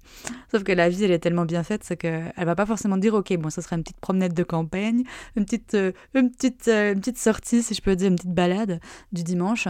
Sauf 0.51 0.65
que 0.65 0.73
la 0.73 0.89
vie, 0.89 1.05
elle 1.05 1.13
est 1.13 1.21
tellement 1.21 1.45
bien 1.45 1.63
faite, 1.63 1.85
c'est 1.85 1.97
qu'elle 1.97 2.33
va 2.37 2.57
pas 2.57 2.67
forcément 2.67 2.97
dire, 2.97 3.15
ok, 3.15 3.37
bon, 3.37 3.49
ça 3.49 3.63
sera 3.63 3.77
une 3.77 3.85
petite 3.85 4.01
promenade 4.01 4.35
de 4.35 4.43
campagne, 4.43 5.05
une 5.37 5.45
petite, 5.45 5.75
euh, 5.75 5.93
une 6.15 6.33
petite, 6.33 6.67
euh, 6.67 6.95
une 6.95 6.99
petite 6.99 7.19
sortie, 7.19 7.63
si 7.63 7.75
je 7.75 7.81
peux 7.81 7.95
dire, 7.95 8.09
une 8.09 8.17
petite 8.17 8.35
balade 8.35 8.81
du 9.13 9.23
dimanche 9.23 9.69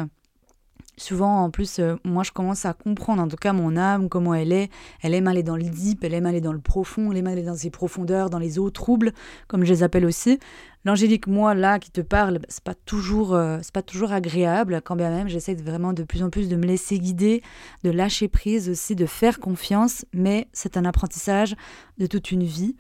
souvent, 0.99 1.45
en 1.45 1.51
plus, 1.51 1.79
euh, 1.79 1.97
moi, 2.05 2.23
je 2.23 2.33
commence 2.33 2.65
à 2.65 2.73
comprendre, 2.73 3.23
en 3.23 3.29
tout 3.29 3.37
cas, 3.37 3.53
mon 3.53 3.77
âme, 3.77 4.09
comment 4.09 4.35
elle 4.35 4.53
est. 4.53 4.71
Elle 5.03 5.15
aime 5.15 5.27
aller 5.27 5.43
dans 5.43 5.57
le 5.57 5.65
deep, 5.65 6.05
elle 6.05 6.15
aime 6.15 6.27
aller 6.27 6.41
dans 6.41 6.53
le 6.53 6.61
profond, 6.61 7.11
elle 7.11 7.19
aime 7.19 7.27
aller 7.27 7.43
dans 7.43 7.57
ses 7.57 7.71
profondeurs, 7.71 8.31
dans 8.31 8.39
les 8.39 8.59
eaux 8.59 8.71
troubles, 8.71 9.13
comme 9.47 9.65
je 9.65 9.73
les 9.73 9.83
appelle 9.83 10.05
aussi. 10.05 10.39
L'angélique, 10.85 11.27
moi, 11.27 11.55
là, 11.55 11.79
qui 11.79 11.91
te 11.91 12.01
parle, 12.01 12.41
c'est 12.49 12.63
pas 12.63 12.75
toujours, 12.75 13.35
euh, 13.35 13.59
c'est 13.63 13.73
pas 13.73 13.83
toujours 13.83 14.13
agréable, 14.13 14.81
quand 14.85 14.97
bien 14.97 15.11
même, 15.11 15.29
j'essaie 15.29 15.55
vraiment 15.55 15.93
de 15.93 16.03
plus 16.03 16.23
en 16.23 16.31
plus 16.31 16.49
de 16.49 16.57
me 16.57 16.67
laisser 16.67 16.99
guider, 16.99 17.43
de 17.85 17.91
lâcher 17.91 18.29
prise 18.29 18.69
aussi, 18.69 18.95
de 18.95 19.07
faire 19.07 19.41
confiance, 19.41 20.05
mais 20.13 20.49
c'est 20.53 20.77
un 20.77 20.85
apprentissage 20.85 21.57
de 21.99 22.07
toute 22.07 22.31
une 22.31 22.45
vie. 22.45 22.77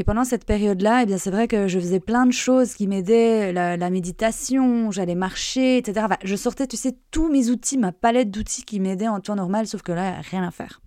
Et 0.00 0.04
pendant 0.04 0.24
cette 0.24 0.46
période-là, 0.46 1.02
eh 1.02 1.06
bien, 1.06 1.18
c'est 1.18 1.30
vrai 1.30 1.46
que 1.46 1.68
je 1.68 1.78
faisais 1.78 2.00
plein 2.00 2.24
de 2.24 2.32
choses 2.32 2.72
qui 2.72 2.86
m'aidaient, 2.86 3.52
la, 3.52 3.90
méditation, 3.90 4.90
j'allais 4.90 5.14
marcher, 5.14 5.76
etc. 5.76 6.06
je 6.24 6.36
sortais, 6.36 6.66
tu 6.66 6.78
sais, 6.78 6.96
tous 7.10 7.30
mes 7.30 7.50
outils, 7.50 7.76
ma 7.76 7.92
palette 7.92 8.30
d'outils 8.30 8.64
qui 8.64 8.80
m'aidaient 8.80 9.08
en 9.08 9.20
temps 9.20 9.36
normal, 9.36 9.66
sauf 9.66 9.82
que 9.82 9.92
là, 9.92 10.22
rien 10.22 10.42
à 10.42 10.50
faire. 10.50 10.80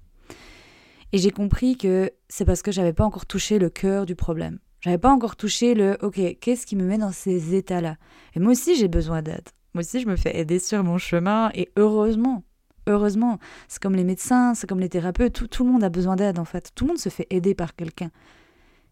Et 1.12 1.20
j'ai 1.20 1.29
compris 1.29 1.77
que 1.77 2.10
c'est 2.27 2.43
parce 2.43 2.63
que 2.63 2.72
j'avais 2.72 2.91
pas 2.91 3.05
encore 3.05 3.27
touché 3.27 3.60
le 3.60 3.70
cœur 3.70 4.08
du 4.08 4.15
problème. 4.15 4.58
J'avais 4.82 4.98
pas 4.98 5.12
encore 5.12 5.36
touché 5.36 5.75
le 5.75 5.96
OK, 6.01 6.20
qu'est-ce 6.41 6.65
qui 6.65 6.75
me 6.75 6.86
met 6.86 6.98
dans 6.98 7.12
ces 7.12 7.53
états-là? 7.53 7.98
Et 8.36 8.39
moi 8.39 8.53
aussi, 8.53 8.75
j'ai 8.75 8.88
besoin 8.88 9.22
d'aide. 9.22 9.48
Moi 9.75 9.82
aussi, 9.84 10.00
je 10.00 10.08
me 10.08 10.15
fais 10.15 10.36
aider 10.36 10.58
sur 10.58 10.84
mon 10.84 10.98
chemin 10.98 11.51
et 11.53 11.70
heureusement. 11.77 12.43
Heureusement, 12.88 13.38
c'est 13.67 13.79
comme 13.79 13.96
les 13.96 14.05
médecins, 14.05 14.55
c'est 14.55 14.67
comme 14.67 14.79
les 14.79 14.89
thérapeutes, 14.89 15.34
tout, 15.34 15.48
tout 15.48 15.63
le 15.63 15.72
monde 15.72 15.84
a 15.84 15.89
besoin 15.89 16.15
d'aide 16.15 16.39
en 16.39 16.46
fait. 16.46 16.72
Tout 16.74 16.86
le 16.86 16.88
monde 16.89 16.98
se 16.98 17.10
fait 17.10 17.27
aider 17.29 17.53
par 17.53 17.75
quelqu'un. 17.75 18.10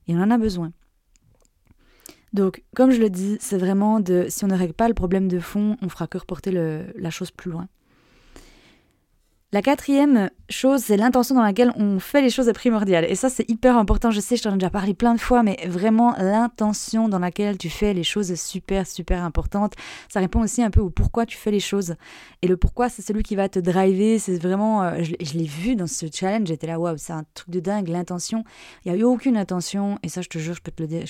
Il 0.07 0.17
en 0.17 0.31
a 0.31 0.37
besoin. 0.37 0.71
Donc, 2.33 2.63
comme 2.75 2.91
je 2.91 2.99
le 3.01 3.09
dis, 3.09 3.37
c'est 3.41 3.57
vraiment 3.57 3.99
de, 3.99 4.25
si 4.29 4.45
on 4.45 4.47
ne 4.47 4.55
règle 4.55 4.73
pas 4.73 4.87
le 4.87 4.93
problème 4.93 5.27
de 5.27 5.39
fond, 5.39 5.77
on 5.81 5.89
fera 5.89 6.07
que 6.07 6.17
reporter 6.17 6.51
la 6.51 7.09
chose 7.09 7.31
plus 7.31 7.51
loin. 7.51 7.67
La 9.53 9.61
quatrième 9.61 10.29
chose, 10.49 10.79
c'est 10.79 10.95
l'intention 10.95 11.35
dans 11.35 11.41
laquelle 11.41 11.73
on 11.75 11.99
fait 11.99 12.21
les 12.21 12.29
choses 12.29 12.47
est 12.47 12.53
primordiale. 12.53 13.03
Et 13.09 13.15
ça, 13.15 13.29
c'est 13.29 13.49
hyper 13.49 13.75
important. 13.75 14.09
Je 14.09 14.21
sais, 14.21 14.37
je 14.37 14.43
t'en 14.43 14.51
ai 14.51 14.57
déjà 14.57 14.69
parlé 14.69 14.93
plein 14.93 15.13
de 15.13 15.19
fois, 15.19 15.43
mais 15.43 15.57
vraiment, 15.67 16.15
l'intention 16.17 17.09
dans 17.09 17.19
laquelle 17.19 17.57
tu 17.57 17.69
fais 17.69 17.93
les 17.93 18.03
choses 18.03 18.31
est 18.31 18.37
super, 18.37 18.87
super 18.87 19.25
importante. 19.25 19.73
Ça 20.07 20.21
répond 20.21 20.41
aussi 20.41 20.63
un 20.63 20.69
peu 20.69 20.79
au 20.79 20.89
pourquoi 20.89 21.25
tu 21.25 21.37
fais 21.37 21.51
les 21.51 21.59
choses. 21.59 21.95
Et 22.41 22.47
le 22.47 22.55
pourquoi, 22.55 22.87
c'est 22.87 23.01
celui 23.01 23.23
qui 23.23 23.35
va 23.35 23.49
te 23.49 23.59
driver. 23.59 24.19
C'est 24.19 24.41
vraiment, 24.41 24.83
euh, 24.83 25.03
je, 25.03 25.37
l'ai 25.37 25.43
vu 25.43 25.75
dans 25.75 25.87
ce 25.87 26.05
challenge, 26.09 26.47
j'étais 26.47 26.67
là, 26.67 26.79
waouh, 26.79 26.95
c'est 26.97 27.11
un 27.11 27.25
truc 27.33 27.49
de 27.49 27.59
dingue. 27.59 27.89
L'intention, 27.89 28.45
il 28.85 28.93
n'y 28.93 28.97
a 28.97 29.01
eu 29.01 29.03
aucune 29.03 29.35
intention. 29.35 29.99
Et 30.01 30.07
ça, 30.07 30.21
je 30.21 30.29
te 30.29 30.37
jure, 30.37 30.53
je 30.53 30.61
peux 30.61 30.71
te 30.71 30.81
le 30.81 30.87
dire, 30.87 31.03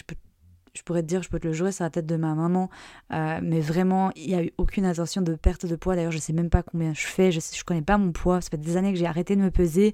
je 0.73 0.83
pourrais 0.83 1.01
te 1.01 1.07
dire, 1.07 1.21
je 1.21 1.29
peux 1.29 1.39
te 1.39 1.47
le 1.47 1.53
jouer 1.53 1.71
sur 1.71 1.83
la 1.83 1.89
tête 1.89 2.05
de 2.05 2.15
ma 2.15 2.33
maman, 2.33 2.69
euh, 3.13 3.39
mais 3.43 3.59
vraiment, 3.59 4.11
il 4.15 4.27
n'y 4.27 4.35
a 4.35 4.43
eu 4.43 4.51
aucune 4.57 4.85
intention 4.85 5.21
de 5.21 5.35
perte 5.35 5.65
de 5.65 5.75
poids. 5.75 5.95
D'ailleurs, 5.95 6.11
je 6.11 6.17
ne 6.17 6.21
sais 6.21 6.33
même 6.33 6.49
pas 6.49 6.63
combien 6.63 6.93
je 6.93 7.05
fais, 7.05 7.31
je 7.31 7.39
ne 7.39 7.63
connais 7.63 7.81
pas 7.81 7.97
mon 7.97 8.11
poids. 8.11 8.41
Ça 8.41 8.49
fait 8.49 8.57
des 8.57 8.77
années 8.77 8.93
que 8.93 8.99
j'ai 8.99 9.05
arrêté 9.05 9.35
de 9.35 9.41
me 9.41 9.51
peser. 9.51 9.93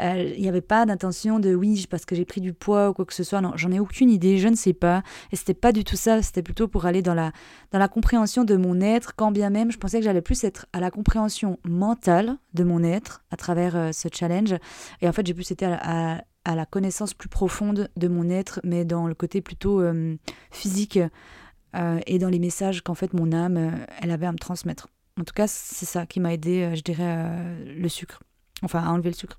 Euh, 0.00 0.32
il 0.36 0.42
n'y 0.42 0.48
avait 0.48 0.60
pas 0.60 0.84
d'intention 0.84 1.38
de 1.38 1.54
oui, 1.54 1.86
parce 1.88 2.04
que 2.04 2.14
j'ai 2.14 2.24
pris 2.24 2.40
du 2.40 2.52
poids 2.52 2.90
ou 2.90 2.92
quoi 2.92 3.04
que 3.04 3.14
ce 3.14 3.24
soit. 3.24 3.40
Non, 3.40 3.52
j'en 3.56 3.72
ai 3.72 3.80
aucune 3.80 4.10
idée, 4.10 4.38
je 4.38 4.48
ne 4.48 4.56
sais 4.56 4.74
pas. 4.74 5.02
Et 5.32 5.36
c'était 5.36 5.54
pas 5.54 5.72
du 5.72 5.84
tout 5.84 5.96
ça, 5.96 6.20
c'était 6.22 6.42
plutôt 6.42 6.68
pour 6.68 6.86
aller 6.86 7.02
dans 7.02 7.14
la, 7.14 7.32
dans 7.72 7.78
la 7.78 7.88
compréhension 7.88 8.44
de 8.44 8.56
mon 8.56 8.80
être, 8.80 9.14
quand 9.16 9.30
bien 9.30 9.50
même 9.50 9.70
je 9.72 9.78
pensais 9.78 9.98
que 9.98 10.04
j'allais 10.04 10.20
plus 10.22 10.44
être 10.44 10.66
à 10.72 10.80
la 10.80 10.90
compréhension 10.90 11.58
mentale 11.64 12.36
de 12.54 12.64
mon 12.64 12.82
être 12.84 13.22
à 13.30 13.36
travers 13.36 13.76
euh, 13.76 13.92
ce 13.92 14.08
challenge. 14.12 14.54
Et 15.00 15.08
en 15.08 15.12
fait, 15.12 15.26
j'ai 15.26 15.34
plus 15.34 15.50
été 15.50 15.66
à 15.66 15.80
à 15.82 16.20
la 16.46 16.66
connaissance 16.66 17.14
plus 17.14 17.28
profonde 17.28 17.88
de 17.96 18.08
mon 18.08 18.28
être, 18.30 18.60
mais 18.64 18.84
dans 18.84 19.06
le 19.06 19.14
côté 19.14 19.40
plutôt 19.40 19.80
euh, 19.80 20.16
physique 20.50 20.98
euh, 21.76 22.00
et 22.06 22.18
dans 22.18 22.28
les 22.28 22.38
messages 22.38 22.82
qu'en 22.82 22.94
fait 22.94 23.12
mon 23.12 23.32
âme, 23.32 23.56
euh, 23.56 23.70
elle 24.00 24.10
avait 24.10 24.26
à 24.26 24.32
me 24.32 24.38
transmettre. 24.38 24.88
En 25.18 25.24
tout 25.24 25.34
cas, 25.34 25.46
c'est 25.46 25.86
ça 25.86 26.06
qui 26.06 26.18
m'a 26.18 26.32
aidé, 26.32 26.72
je 26.74 26.80
dirais, 26.80 27.28
le 27.66 27.88
sucre. 27.88 28.20
Enfin, 28.62 28.82
à 28.82 28.90
enlever 28.90 29.10
le 29.10 29.14
sucre. 29.14 29.38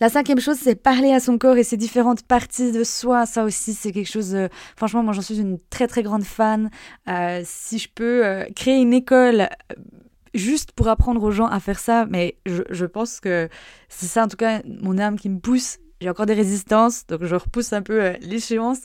La 0.00 0.10
cinquième 0.10 0.38
chose, 0.38 0.58
c'est 0.60 0.74
parler 0.74 1.12
à 1.12 1.20
son 1.20 1.38
corps 1.38 1.56
et 1.56 1.64
ses 1.64 1.78
différentes 1.78 2.22
parties 2.22 2.70
de 2.70 2.84
soi. 2.84 3.24
Ça 3.24 3.44
aussi, 3.44 3.72
c'est 3.72 3.90
quelque 3.90 4.10
chose. 4.10 4.36
franchement, 4.76 5.02
moi, 5.02 5.14
j'en 5.14 5.22
suis 5.22 5.40
une 5.40 5.58
très 5.70 5.86
très 5.86 6.02
grande 6.02 6.24
fan. 6.24 6.68
si 7.44 7.78
je 7.78 7.88
peux 7.94 8.44
créer 8.54 8.76
une 8.76 8.92
école 8.92 9.48
juste 10.34 10.72
pour 10.72 10.88
apprendre 10.88 11.22
aux 11.22 11.30
gens 11.30 11.46
à 11.46 11.60
faire 11.60 11.78
ça, 11.78 12.06
mais 12.06 12.38
je, 12.46 12.84
pense 12.84 13.20
que 13.20 13.48
c'est 13.88 14.06
ça 14.06 14.24
en 14.24 14.28
tout 14.28 14.36
cas 14.36 14.62
mon 14.64 14.98
âme 14.98 15.18
qui 15.18 15.28
me 15.28 15.40
pousse. 15.40 15.78
J'ai 16.00 16.08
encore 16.10 16.26
des 16.26 16.34
résistances, 16.34 17.06
donc 17.06 17.24
je 17.24 17.34
repousse 17.34 17.72
un 17.72 17.82
peu 17.82 18.02
euh, 18.02 18.12
l'échéance. 18.20 18.80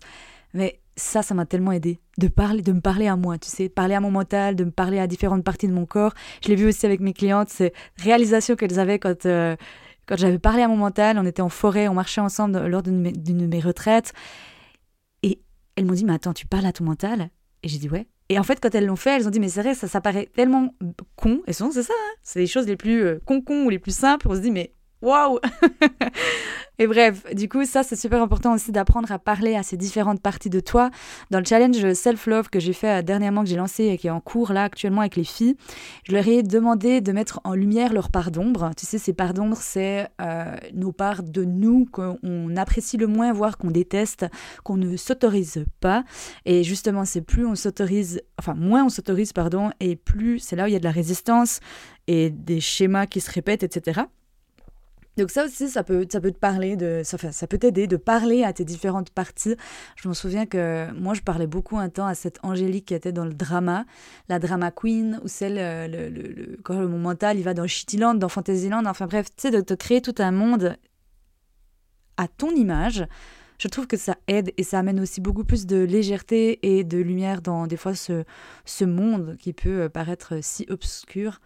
Mais 0.54 0.82
ça, 0.96 1.22
ça 1.22 1.34
m'a 1.34 1.46
tellement 1.46 1.72
aidé 1.72 2.00
de 2.18 2.28
parler, 2.28 2.62
de 2.62 2.72
me 2.72 2.82
parler 2.82 3.08
à 3.08 3.16
moi, 3.16 3.38
tu 3.38 3.50
sais, 3.50 3.70
parler 3.70 3.96
à 3.96 4.00
mon 4.00 4.12
mental, 4.12 4.56
de 4.56 4.64
me 4.64 4.72
parler 4.72 5.00
à 5.00 5.08
différentes 5.08 5.44
parties 5.44 5.68
de 5.68 5.74
mon 5.74 5.86
corps. 5.86 6.14
Je 6.44 6.50
l'ai 6.50 6.56
vu 6.56 6.68
aussi 6.68 6.86
avec 6.86 7.00
mes 7.00 7.14
clientes, 7.14 7.50
ces 7.50 7.74
réalisations 7.98 8.56
qu'elles 8.56 8.80
avaient 8.80 9.00
quand, 9.00 9.26
euh, 9.26 9.56
quand 10.08 10.18
j'avais 10.18 10.40
parlé 10.40 10.64
à 10.64 10.68
mon 10.68 10.78
mental. 10.78 11.18
On 11.18 11.26
était 11.26 11.42
en 11.42 11.50
forêt, 11.50 11.88
on 11.88 11.94
marchait 11.94 12.22
ensemble 12.22 12.68
lors 12.68 12.84
d'une 12.84 13.04
de 13.04 13.48
mes 13.48 13.60
retraites. 13.60 14.14
Et 15.24 15.42
elles 15.76 15.86
m'ont 15.86 15.94
dit, 15.94 16.06
mais 16.06 16.14
attends, 16.14 16.34
tu 16.34 16.46
parles 16.46 16.66
à 16.66 16.74
ton 16.74 16.84
mental 16.84 17.30
Et 17.64 17.68
j'ai 17.68 17.80
dit, 17.80 17.90
ouais. 17.90 18.08
Et 18.30 18.40
en 18.40 18.44
fait, 18.44 18.60
quand 18.62 18.74
elles 18.74 18.86
l'ont 18.86 18.96
fait, 18.96 19.16
elles 19.16 19.28
ont 19.28 19.32
dit, 19.32 19.40
mais 19.40 19.50
c'est 19.50 19.62
vrai, 19.62 19.74
ça, 19.74 19.88
ça 19.88 20.02
paraît 20.02 20.30
tellement 20.34 20.74
con. 21.16 21.42
Et 21.48 21.54
souvent, 21.54 21.72
c'est 21.72 21.84
ça, 21.84 21.94
hein. 21.94 22.16
c'est 22.22 22.40
les 22.40 22.48
choses 22.48 22.68
les 22.68 22.78
plus 22.78 23.04
euh, 23.04 23.20
con-con 23.26 23.66
ou 23.66 23.70
les 23.70 23.80
plus 23.80 23.96
simples. 23.96 24.28
On 24.30 24.36
se 24.36 24.40
dit, 24.40 24.52
mais 24.52 24.74
waouh 25.02 25.40
Et 26.80 26.88
bref, 26.88 27.32
du 27.36 27.48
coup, 27.48 27.66
ça, 27.66 27.84
c'est 27.84 27.96
super 27.96 28.22
important 28.22 28.54
aussi 28.54 28.72
d'apprendre 28.72 29.12
à 29.12 29.20
parler 29.20 29.56
à 29.56 29.62
ces 29.62 29.78
différentes 29.78 30.22
parties 30.22 30.50
de 30.50 30.60
toi. 30.60 30.90
Dans 31.30 31.38
le 31.38 31.46
challenge 31.46 31.94
Self-Love 31.94 32.50
que 32.50 32.60
j'ai 32.60 32.74
fait 32.74 33.00
euh, 33.00 33.02
dernièrement, 33.04 33.44
que 33.44 33.50
j'ai 33.50 33.58
lancé 33.58 33.86
et 33.86 33.98
qui 33.98 34.08
est 34.08 34.12
en 34.12 34.20
cours 34.20 34.54
là 34.54 34.64
actuellement 34.64 35.02
avec 35.02 35.16
les 35.16 35.24
filles, 35.24 35.56
je 36.04 36.14
leur 36.14 36.28
ai 36.28 36.42
demandé 36.42 37.00
de 37.00 37.12
mettre 37.12 37.42
en 37.44 37.54
lumière 37.54 37.94
leurs 37.94 38.10
parts 38.10 38.32
d'ombre. 38.32 38.72
Tu 38.76 38.88
sais, 38.88 38.98
ces 38.98 39.14
parts 39.14 39.36
d'ombre, 39.36 39.58
c'est 39.60 40.08
euh, 40.20 40.56
nos 40.74 40.92
parts 40.92 41.22
de 41.22 41.44
nous 41.44 41.86
qu'on 41.86 42.56
apprécie 42.58 42.98
le 42.98 43.06
moins, 43.06 43.32
voire 43.34 43.60
qu'on 43.60 43.70
déteste, 43.70 44.26
qu'on 44.64 44.78
ne 44.78 44.98
s'autorise 44.98 45.66
pas. 45.80 46.04
Et 46.46 46.64
justement, 46.64 47.06
c'est 47.06 47.22
plus 47.22 47.46
on 47.46 47.54
s'autorise, 47.54 48.22
enfin, 48.40 48.56
moins 48.56 48.84
on 48.84 48.90
s'autorise, 48.90 49.32
pardon, 49.32 49.70
et 49.80 49.96
plus 49.96 50.40
c'est 50.40 50.56
là 50.56 50.64
où 50.64 50.68
il 50.68 50.74
y 50.74 50.76
a 50.76 50.80
de 50.80 50.84
la 50.84 50.92
résistance 50.92 51.60
et 52.08 52.32
des 52.32 52.60
schémas 52.60 53.06
qui 53.06 53.22
se 53.22 53.32
répètent, 53.32 53.64
etc. 53.64 54.02
Donc 55.18 55.30
ça 55.30 55.46
aussi, 55.46 55.70
ça 55.70 55.84
peut, 55.84 56.08
ça 56.12 56.20
peut 56.20 56.32
te 56.32 56.40
parler 56.40 56.76
de, 56.76 57.02
ça, 57.04 57.18
ça 57.32 57.48
peut 57.48 57.60
t'aider 57.60 57.86
de 57.86 57.98
parler 57.98 58.44
à 58.44 58.52
tes 58.52 58.66
différentes 58.66 59.12
parties. 59.12 59.56
Je 59.96 60.10
me 60.10 60.14
souviens 60.14 60.46
que 60.46 60.92
moi, 60.94 61.14
je 61.14 61.22
parlais 61.22 61.46
beaucoup 61.46 61.78
un 61.78 61.90
temps 61.90 62.08
à 62.08 62.16
cette 62.16 62.40
Angélique 62.44 62.88
qui 62.88 62.94
était 62.96 63.12
dans 63.12 63.26
le 63.26 63.34
drama, 63.34 63.86
la 64.28 64.40
drama 64.40 64.72
queen, 64.72 65.20
ou 65.24 65.28
celle, 65.28 65.58
euh, 65.60 65.88
le, 65.88 66.10
le, 66.10 66.58
quand 66.64 66.76
mon 66.76 66.98
mental, 66.98 67.38
il 67.38 67.44
va 67.44 67.54
dans 67.54 67.68
Shittyland, 67.68 68.16
dans 68.16 68.30
Fantasyland, 68.30 68.86
enfin 68.86 69.06
bref, 69.06 69.28
tu 69.28 69.44
sais, 69.44 69.52
de 69.52 69.62
te 69.62 69.76
créer 69.76 70.02
tout 70.02 70.16
un 70.18 70.32
monde 70.32 70.78
à 72.18 72.28
ton 72.28 72.50
image. 72.50 73.06
Je 73.60 73.68
trouve 73.68 73.88
que 73.88 73.98
ça 73.98 74.18
aide 74.28 74.52
et 74.58 74.64
ça 74.64 74.80
amène 74.80 75.00
aussi 75.00 75.22
beaucoup 75.22 75.44
plus 75.46 75.66
de 75.66 75.78
légèreté 75.78 76.60
et 76.64 76.84
de 76.84 76.98
lumière 76.98 77.42
dans 77.42 77.68
des 77.68 77.78
fois 77.78 77.94
ce, 77.94 78.24
ce 78.66 78.84
monde 78.84 79.38
qui 79.40 79.54
peut 79.54 79.90
paraître 79.90 80.40
si 80.42 80.66
obscur. 80.70 81.40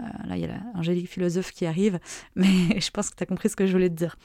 Euh, 0.00 0.04
là, 0.26 0.36
il 0.36 0.42
y 0.42 0.44
a 0.44 0.60
l'angélique 0.74 1.08
philosophe 1.08 1.52
qui 1.52 1.66
arrive, 1.66 1.98
mais 2.34 2.80
je 2.80 2.90
pense 2.90 3.10
que 3.10 3.16
tu 3.16 3.22
as 3.22 3.26
compris 3.26 3.48
ce 3.48 3.56
que 3.56 3.66
je 3.66 3.72
voulais 3.72 3.90
te 3.90 3.94
dire. 3.94 4.16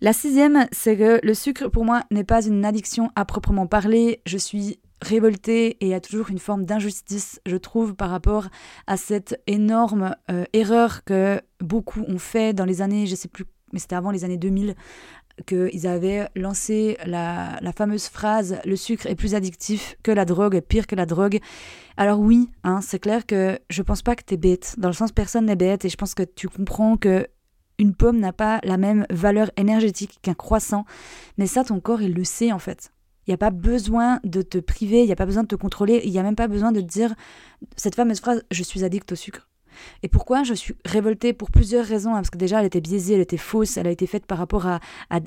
La 0.00 0.12
sixième, 0.12 0.66
c'est 0.72 0.96
que 0.96 1.20
le 1.22 1.34
sucre, 1.34 1.68
pour 1.68 1.84
moi, 1.84 2.02
n'est 2.10 2.24
pas 2.24 2.44
une 2.44 2.64
addiction 2.64 3.10
à 3.14 3.24
proprement 3.24 3.66
parler. 3.66 4.20
Je 4.26 4.38
suis 4.38 4.78
révoltée 5.00 5.76
et 5.80 5.86
il 5.86 5.88
y 5.88 5.94
a 5.94 6.00
toujours 6.00 6.30
une 6.30 6.38
forme 6.38 6.64
d'injustice, 6.64 7.40
je 7.46 7.56
trouve, 7.56 7.94
par 7.94 8.10
rapport 8.10 8.48
à 8.86 8.96
cette 8.96 9.40
énorme 9.46 10.16
euh, 10.30 10.44
erreur 10.52 11.04
que 11.04 11.40
beaucoup 11.60 12.00
ont 12.08 12.18
fait 12.18 12.54
dans 12.54 12.64
les 12.64 12.82
années, 12.82 13.06
je 13.06 13.14
sais 13.14 13.28
plus, 13.28 13.44
mais 13.72 13.78
c'était 13.78 13.96
avant 13.96 14.10
les 14.10 14.24
années 14.24 14.36
2000, 14.36 14.74
qu'ils 15.46 15.86
avaient 15.86 16.28
lancé 16.36 16.96
la, 17.06 17.58
fameuse 17.76 18.06
phrase 18.06 18.58
le 18.64 18.76
sucre 18.76 19.06
est 19.06 19.16
plus 19.16 19.34
addictif 19.34 19.96
que 20.02 20.12
la 20.12 20.24
drogue, 20.24 20.60
pire 20.60 20.86
que 20.86 20.94
la 20.94 21.06
drogue. 21.06 21.40
Alors 21.96 22.20
oui, 22.20 22.50
hein, 22.62 22.80
c'est 22.80 22.98
clair 22.98 23.26
que 23.26 23.58
je 23.68 23.82
pense 23.82 24.02
pas 24.02 24.14
que 24.14 24.24
tu 24.24 24.34
es 24.34 24.36
bête, 24.36 24.74
dans 24.78 24.88
le 24.88 24.94
sens 24.94 25.12
personne 25.12 25.46
n'est 25.46 25.56
bête, 25.56 25.84
et 25.84 25.88
je 25.88 25.96
pense 25.96 26.14
que 26.14 26.22
tu 26.22 26.48
comprends 26.48 26.96
que 26.96 27.26
une 27.78 27.94
pomme 27.94 28.20
n'a 28.20 28.32
pas 28.32 28.60
la 28.62 28.76
même 28.76 29.04
valeur 29.10 29.50
énergétique 29.56 30.20
qu'un 30.22 30.34
croissant, 30.34 30.84
mais 31.38 31.48
ça 31.48 31.64
ton 31.64 31.80
corps 31.80 32.02
il 32.02 32.14
le 32.14 32.24
sait 32.24 32.52
en 32.52 32.60
fait. 32.60 32.92
Il 33.26 33.30
n'y 33.30 33.34
a 33.34 33.38
pas 33.38 33.50
besoin 33.50 34.20
de 34.22 34.42
te 34.42 34.58
priver, 34.58 35.00
il 35.00 35.06
n'y 35.06 35.12
a 35.12 35.16
pas 35.16 35.26
besoin 35.26 35.42
de 35.42 35.48
te 35.48 35.56
contrôler, 35.56 36.02
il 36.04 36.12
n'y 36.12 36.18
a 36.18 36.22
même 36.22 36.36
pas 36.36 36.46
besoin 36.46 36.72
de 36.72 36.80
te 36.80 36.86
dire 36.86 37.14
cette 37.76 37.94
fameuse 37.94 38.20
phrase 38.20 38.44
je 38.50 38.62
suis 38.62 38.84
addict 38.84 39.10
au 39.10 39.16
sucre. 39.16 39.48
Et 40.02 40.08
pourquoi 40.08 40.42
je 40.42 40.54
suis 40.54 40.74
révoltée 40.84 41.32
Pour 41.32 41.50
plusieurs 41.50 41.84
raisons. 41.84 42.12
Hein, 42.12 42.16
parce 42.16 42.30
que 42.30 42.38
déjà, 42.38 42.60
elle 42.60 42.66
était 42.66 42.80
biaisée, 42.80 43.14
elle 43.14 43.20
était 43.20 43.36
fausse. 43.36 43.76
Elle 43.76 43.86
a 43.86 43.90
été 43.90 44.06
faite 44.06 44.26
par 44.26 44.38
rapport 44.38 44.66
à, 44.66 44.80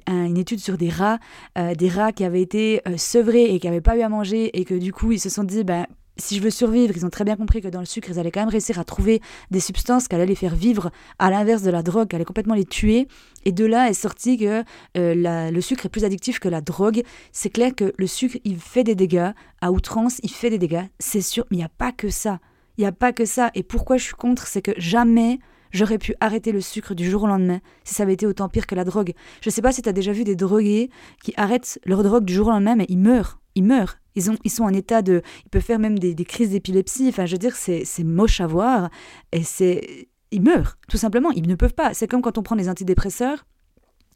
une 0.07 0.37
étude 0.37 0.59
sur 0.59 0.77
des 0.77 0.89
rats, 0.89 1.19
euh, 1.57 1.75
des 1.75 1.89
rats 1.89 2.11
qui 2.11 2.23
avaient 2.23 2.41
été 2.41 2.81
euh, 2.87 2.97
sevrés 2.97 3.53
et 3.53 3.59
qui 3.59 3.67
n'avaient 3.67 3.81
pas 3.81 3.97
eu 3.97 4.01
à 4.01 4.09
manger 4.09 4.57
et 4.57 4.65
que 4.65 4.75
du 4.75 4.93
coup, 4.93 5.11
ils 5.11 5.19
se 5.19 5.29
sont 5.29 5.43
dit, 5.43 5.63
ben, 5.63 5.85
si 6.17 6.35
je 6.35 6.41
veux 6.41 6.49
survivre, 6.49 6.93
ils 6.95 7.05
ont 7.05 7.09
très 7.09 7.23
bien 7.23 7.35
compris 7.35 7.61
que 7.61 7.67
dans 7.67 7.79
le 7.79 7.85
sucre, 7.85 8.09
ils 8.09 8.19
allaient 8.19 8.31
quand 8.31 8.41
même 8.41 8.49
réussir 8.49 8.79
à 8.79 8.83
trouver 8.83 9.21
des 9.51 9.59
substances 9.59 10.07
qui 10.07 10.15
allaient 10.15 10.25
les 10.25 10.35
faire 10.35 10.55
vivre, 10.55 10.91
à 11.19 11.29
l'inverse 11.29 11.61
de 11.61 11.69
la 11.69 11.83
drogue, 11.83 12.07
qui 12.07 12.15
allait 12.15 12.25
complètement 12.25 12.55
les 12.55 12.65
tuer. 12.65 13.07
Et 13.45 13.51
de 13.51 13.65
là 13.65 13.89
est 13.89 13.93
sorti 13.93 14.37
que 14.37 14.63
euh, 14.97 15.51
le 15.51 15.61
sucre 15.61 15.85
est 15.85 15.89
plus 15.89 16.05
addictif 16.05 16.39
que 16.39 16.49
la 16.49 16.61
drogue. 16.61 17.03
C'est 17.31 17.49
clair 17.49 17.73
que 17.75 17.93
le 17.97 18.07
sucre, 18.07 18.37
il 18.43 18.57
fait 18.57 18.83
des 18.83 18.95
dégâts. 18.95 19.31
À 19.61 19.71
outrance, 19.71 20.19
il 20.23 20.31
fait 20.31 20.49
des 20.49 20.59
dégâts, 20.59 20.85
c'est 20.99 21.21
sûr. 21.21 21.45
Mais 21.49 21.57
il 21.57 21.59
n'y 21.59 21.65
a 21.65 21.69
pas 21.69 21.91
que 21.91 22.09
ça. 22.09 22.39
Il 22.77 22.81
n'y 22.81 22.88
a 22.88 22.91
pas 22.91 23.13
que 23.13 23.25
ça. 23.25 23.51
Et 23.55 23.63
pourquoi 23.63 23.98
je 23.98 24.03
suis 24.03 24.13
contre, 24.13 24.48
c'est 24.48 24.62
que 24.62 24.72
jamais 24.77 25.39
j'aurais 25.72 25.98
pu 25.98 26.15
arrêter 26.19 26.51
le 26.51 26.62
sucre 26.62 26.93
du 26.93 27.10
jour 27.10 27.24
au 27.24 27.27
lendemain 27.27 27.60
si 27.84 27.93
ça 27.93 28.03
avait 28.03 28.13
été 28.13 28.25
autant 28.25 28.50
pire 28.50 28.67
que 28.67 28.75
la 28.75 28.84
drogue. 28.84 29.13
Je 29.41 29.50
ne 29.50 29.51
sais 29.51 29.62
pas 29.62 29.72
si 29.72 29.81
tu 29.81 29.89
as 29.89 29.93
déjà 29.93 30.12
vu 30.12 30.24
des 30.24 30.36
drogués 30.36 30.89
qui 31.24 31.34
arrêtent 31.38 31.79
leur 31.86 32.03
drogue 32.03 32.25
du 32.25 32.34
jour 32.34 32.48
au 32.48 32.51
lendemain, 32.51 32.75
mais 32.75 32.86
ils 32.89 33.00
meurent. 33.00 33.39
Ils 33.55 33.63
meurent. 33.63 33.98
Ils, 34.15 34.29
ont, 34.31 34.38
ils 34.43 34.51
sont 34.51 34.63
en 34.63 34.74
état 34.74 35.01
de. 35.01 35.22
Ils 35.46 35.50
peuvent 35.50 35.63
faire 35.63 35.79
même 35.79 35.98
des, 35.98 36.15
crises 36.25 36.51
d'épilepsie. 36.51 37.07
Enfin, 37.10 37.25
je 37.25 37.34
veux 37.34 37.39
dire, 37.39 37.55
c'est 37.55 38.03
moche 38.03 38.41
à 38.41 38.48
voir. 38.48 38.89
Et 39.31 39.43
c'est. 39.43 40.10
Ils 40.31 40.41
meurent, 40.41 40.77
tout 40.89 40.98
simplement. 40.98 41.31
Ils 41.31 41.48
ne 41.48 41.55
peuvent 41.55 41.74
pas. 41.74 41.93
C'est 41.93 42.07
comme 42.07 42.22
quand 42.22 42.38
on 42.38 42.43
prend 42.43 42.55
des 42.55 42.69
antidépresseurs. 42.69 43.46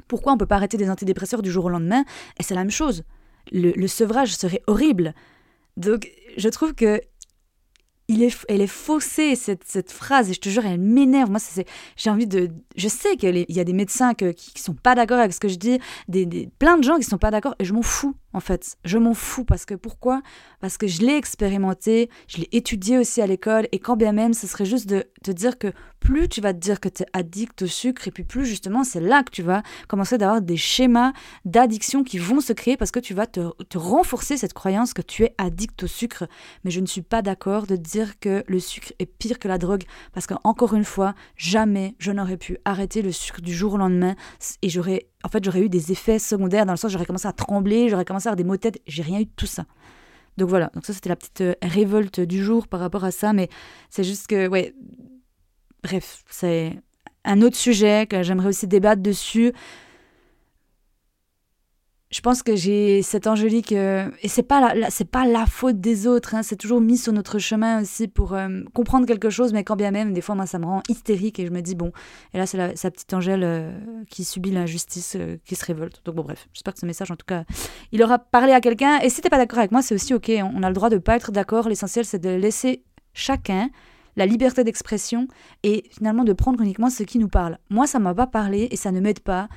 Pourquoi 0.07 0.33
on 0.33 0.37
peut 0.37 0.45
pas 0.45 0.57
arrêter 0.57 0.77
des 0.77 0.89
antidépresseurs 0.89 1.41
du 1.41 1.49
jour 1.49 1.65
au 1.65 1.69
lendemain? 1.69 2.03
Et 2.39 2.43
c'est 2.43 2.53
la 2.53 2.61
même 2.61 2.71
chose. 2.71 3.03
Le 3.51 3.87
sevrage 3.87 4.35
serait 4.35 4.61
horrible. 4.67 5.15
Donc, 5.77 6.11
je 6.37 6.49
trouve 6.49 6.75
que 6.75 7.01
elle 8.47 8.61
est 8.61 8.67
faussée, 8.67 9.35
cette, 9.35 9.91
phrase, 9.91 10.29
et 10.29 10.33
je 10.33 10.39
te 10.39 10.49
jure, 10.49 10.65
elle 10.65 10.79
m'énerve. 10.79 11.29
Moi, 11.29 11.39
j'ai 11.97 12.09
envie 12.09 12.27
de. 12.27 12.49
Je 12.75 12.87
sais 12.87 13.15
qu'il 13.17 13.45
y 13.47 13.59
a 13.59 13.63
des 13.63 13.73
médecins 13.73 14.13
qui, 14.13 14.33
qui 14.33 14.61
sont 14.61 14.73
pas 14.73 14.95
d'accord 14.95 15.19
avec 15.19 15.33
ce 15.33 15.39
que 15.39 15.47
je 15.47 15.55
dis, 15.55 15.79
des, 16.07 16.49
plein 16.59 16.77
de 16.77 16.83
gens 16.83 16.97
qui 16.97 17.03
sont 17.03 17.17
pas 17.17 17.31
d'accord, 17.31 17.55
et 17.59 17.65
je 17.65 17.73
m'en 17.73 17.81
fous, 17.81 18.15
en 18.33 18.39
fait. 18.39 18.75
Je 18.85 18.97
m'en 18.97 19.13
fous, 19.13 19.45
parce 19.45 19.65
que 19.65 19.75
pourquoi? 19.75 20.21
Parce 20.59 20.77
que 20.77 20.87
je 20.87 21.01
l'ai 21.01 21.15
expérimenté, 21.15 22.09
je 22.27 22.37
l'ai 22.37 22.49
étudié 22.51 22.97
aussi 22.97 23.21
à 23.21 23.27
l'école, 23.27 23.67
et 23.71 23.79
quand 23.79 23.95
bien 23.95 24.11
même, 24.11 24.33
ce 24.33 24.47
serait 24.47 24.65
juste 24.65 24.87
de 24.87 25.05
te 25.23 25.31
dire 25.31 25.57
que 25.57 25.71
plus 25.99 26.27
tu 26.27 26.41
vas 26.41 26.53
te 26.53 26.59
dire 26.59 26.79
que 26.79 26.89
tu 26.89 27.03
es 27.03 27.05
addict 27.13 27.61
au 27.61 27.67
sucre, 27.67 28.07
et 28.07 28.11
puis 28.11 28.23
plus 28.23 28.45
justement, 28.45 28.83
c'est 28.83 28.99
là 28.99 29.23
que 29.23 29.31
tu 29.31 29.43
vas 29.43 29.61
commencer 29.87 30.17
d'avoir 30.17 30.41
des 30.41 30.57
schémas 30.57 31.13
d'addiction 31.45 32.03
qui 32.03 32.17
vont 32.17 32.41
se 32.41 32.53
créer 32.53 32.77
parce 32.77 32.91
que 32.91 32.99
tu 32.99 33.13
vas 33.13 33.27
te, 33.27 33.41
renforcer 33.75 34.37
cette 34.37 34.53
croyance 34.53 34.93
que 34.93 35.01
tu 35.01 35.23
es 35.23 35.35
addict 35.37 35.83
au 35.83 35.87
sucre. 35.87 36.27
Mais 36.63 36.71
je 36.71 36.79
ne 36.79 36.85
suis 36.85 37.01
pas 37.01 37.21
d'accord 37.21 37.67
de 37.67 37.75
dire 37.75 38.19
que 38.19 38.43
le 38.47 38.59
sucre 38.59 38.93
est 38.99 39.05
pire 39.05 39.39
que 39.39 39.47
la 39.47 39.57
drogue 39.57 39.83
parce 40.13 40.27
qu'encore 40.27 40.73
une 40.73 40.83
fois, 40.83 41.13
jamais 41.35 41.95
je 41.99 42.11
n'aurais 42.11 42.37
pu 42.37 42.57
arrêter 42.65 43.01
le 43.01 43.11
sucre 43.11 43.41
du 43.41 43.53
jour 43.53 43.73
au 43.73 43.77
lendemain 43.77 44.15
et 44.61 44.69
j'aurais, 44.69 45.07
en 45.23 45.29
fait, 45.29 45.43
j'aurais 45.43 45.61
eu 45.61 45.69
des 45.69 45.91
effets 45.91 46.19
secondaires 46.19 46.65
dans 46.65 46.73
le 46.73 46.77
sens 46.77 46.91
j'aurais 46.91 47.05
commencé 47.05 47.27
à 47.27 47.33
trembler, 47.33 47.89
j'aurais 47.89 48.05
commencé 48.05 48.27
à 48.27 48.31
avoir 48.31 48.37
des 48.37 48.43
maux 48.43 48.55
de 48.55 48.61
tête. 48.61 48.81
J'ai 48.87 49.03
rien 49.03 49.19
eu 49.19 49.25
de 49.25 49.31
tout 49.35 49.45
ça. 49.45 49.65
Donc 50.37 50.49
voilà, 50.49 50.71
donc 50.73 50.85
ça 50.85 50.93
c'était 50.93 51.09
la 51.09 51.15
petite 51.15 51.41
euh, 51.41 51.53
révolte 51.61 52.19
du 52.19 52.43
jour 52.43 52.67
par 52.67 52.79
rapport 52.79 53.03
à 53.03 53.11
ça, 53.11 53.33
mais 53.33 53.49
c'est 53.89 54.03
juste 54.03 54.27
que, 54.27 54.47
ouais, 54.47 54.73
bref, 55.83 56.23
c'est 56.29 56.79
un 57.23 57.41
autre 57.41 57.57
sujet 57.57 58.07
que 58.07 58.23
j'aimerais 58.23 58.47
aussi 58.47 58.67
débattre 58.67 59.01
dessus 59.01 59.53
je 62.11 62.19
pense 62.19 62.43
que 62.43 62.55
j'ai 62.55 63.01
cette 63.01 63.25
angélique 63.25 63.71
euh, 63.71 64.09
et 64.21 64.27
c'est 64.27 64.43
pas 64.43 64.73
la, 64.75 64.89
c'est 64.89 65.09
pas 65.09 65.25
la 65.25 65.45
faute 65.45 65.79
des 65.79 66.07
autres 66.07 66.35
hein, 66.35 66.43
c'est 66.43 66.57
toujours 66.57 66.81
mis 66.81 66.97
sur 66.97 67.13
notre 67.13 67.39
chemin 67.39 67.81
aussi 67.81 68.07
pour 68.07 68.33
euh, 68.33 68.61
comprendre 68.73 69.07
quelque 69.07 69.29
chose 69.29 69.53
mais 69.53 69.63
quand 69.63 69.77
bien 69.77 69.91
même 69.91 70.13
des 70.13 70.21
fois 70.21 70.35
moi 70.35 70.45
ça 70.45 70.59
me 70.59 70.65
rend 70.65 70.83
hystérique 70.89 71.39
et 71.39 71.45
je 71.45 71.51
me 71.51 71.61
dis 71.61 71.73
bon 71.73 71.91
et 72.33 72.37
là 72.37 72.45
c'est 72.45 72.75
sa 72.75 72.91
petite 72.91 73.13
Angèle 73.13 73.43
euh, 73.43 73.71
qui 74.09 74.25
subit 74.25 74.51
l'injustice 74.51 75.17
qui 75.45 75.55
se 75.55 75.65
révolte. 75.65 76.01
Donc 76.03 76.15
bon 76.15 76.23
bref 76.23 76.49
j'espère 76.53 76.73
que 76.73 76.79
ce 76.81 76.85
message 76.85 77.11
en 77.11 77.15
tout 77.15 77.25
cas 77.25 77.45
il 77.91 78.03
aura 78.03 78.19
parlé 78.19 78.51
à 78.51 78.59
quelqu'un. 78.59 78.99
Et 78.99 79.09
si 79.09 79.21
t'es 79.21 79.29
pas 79.29 79.37
d'accord 79.37 79.59
avec 79.59 79.71
moi 79.71 79.81
c'est 79.81 79.95
aussi 79.95 80.13
ok 80.13 80.31
on 80.53 80.63
a 80.63 80.67
le 80.67 80.75
droit 80.75 80.89
de 80.89 80.97
pas 80.97 81.15
être 81.15 81.31
d'accord. 81.31 81.69
L'essentiel 81.69 82.03
c'est 82.03 82.19
de 82.19 82.29
laisser 82.29 82.83
chacun 83.13 83.69
la 84.17 84.25
liberté 84.25 84.63
d'expression 84.63 85.27
et 85.63 85.85
finalement 85.89 86.23
de 86.23 86.33
prendre 86.33 86.61
uniquement 86.61 86.89
ce 86.89 87.03
qui 87.03 87.17
nous 87.17 87.29
parle. 87.29 87.57
Moi, 87.69 87.87
ça 87.87 87.99
m'a 87.99 88.13
pas 88.13 88.27
parlé 88.27 88.67
et 88.71 88.75
ça 88.75 88.91
ne 88.91 88.99
m'aide 88.99 89.21
pas 89.21 89.47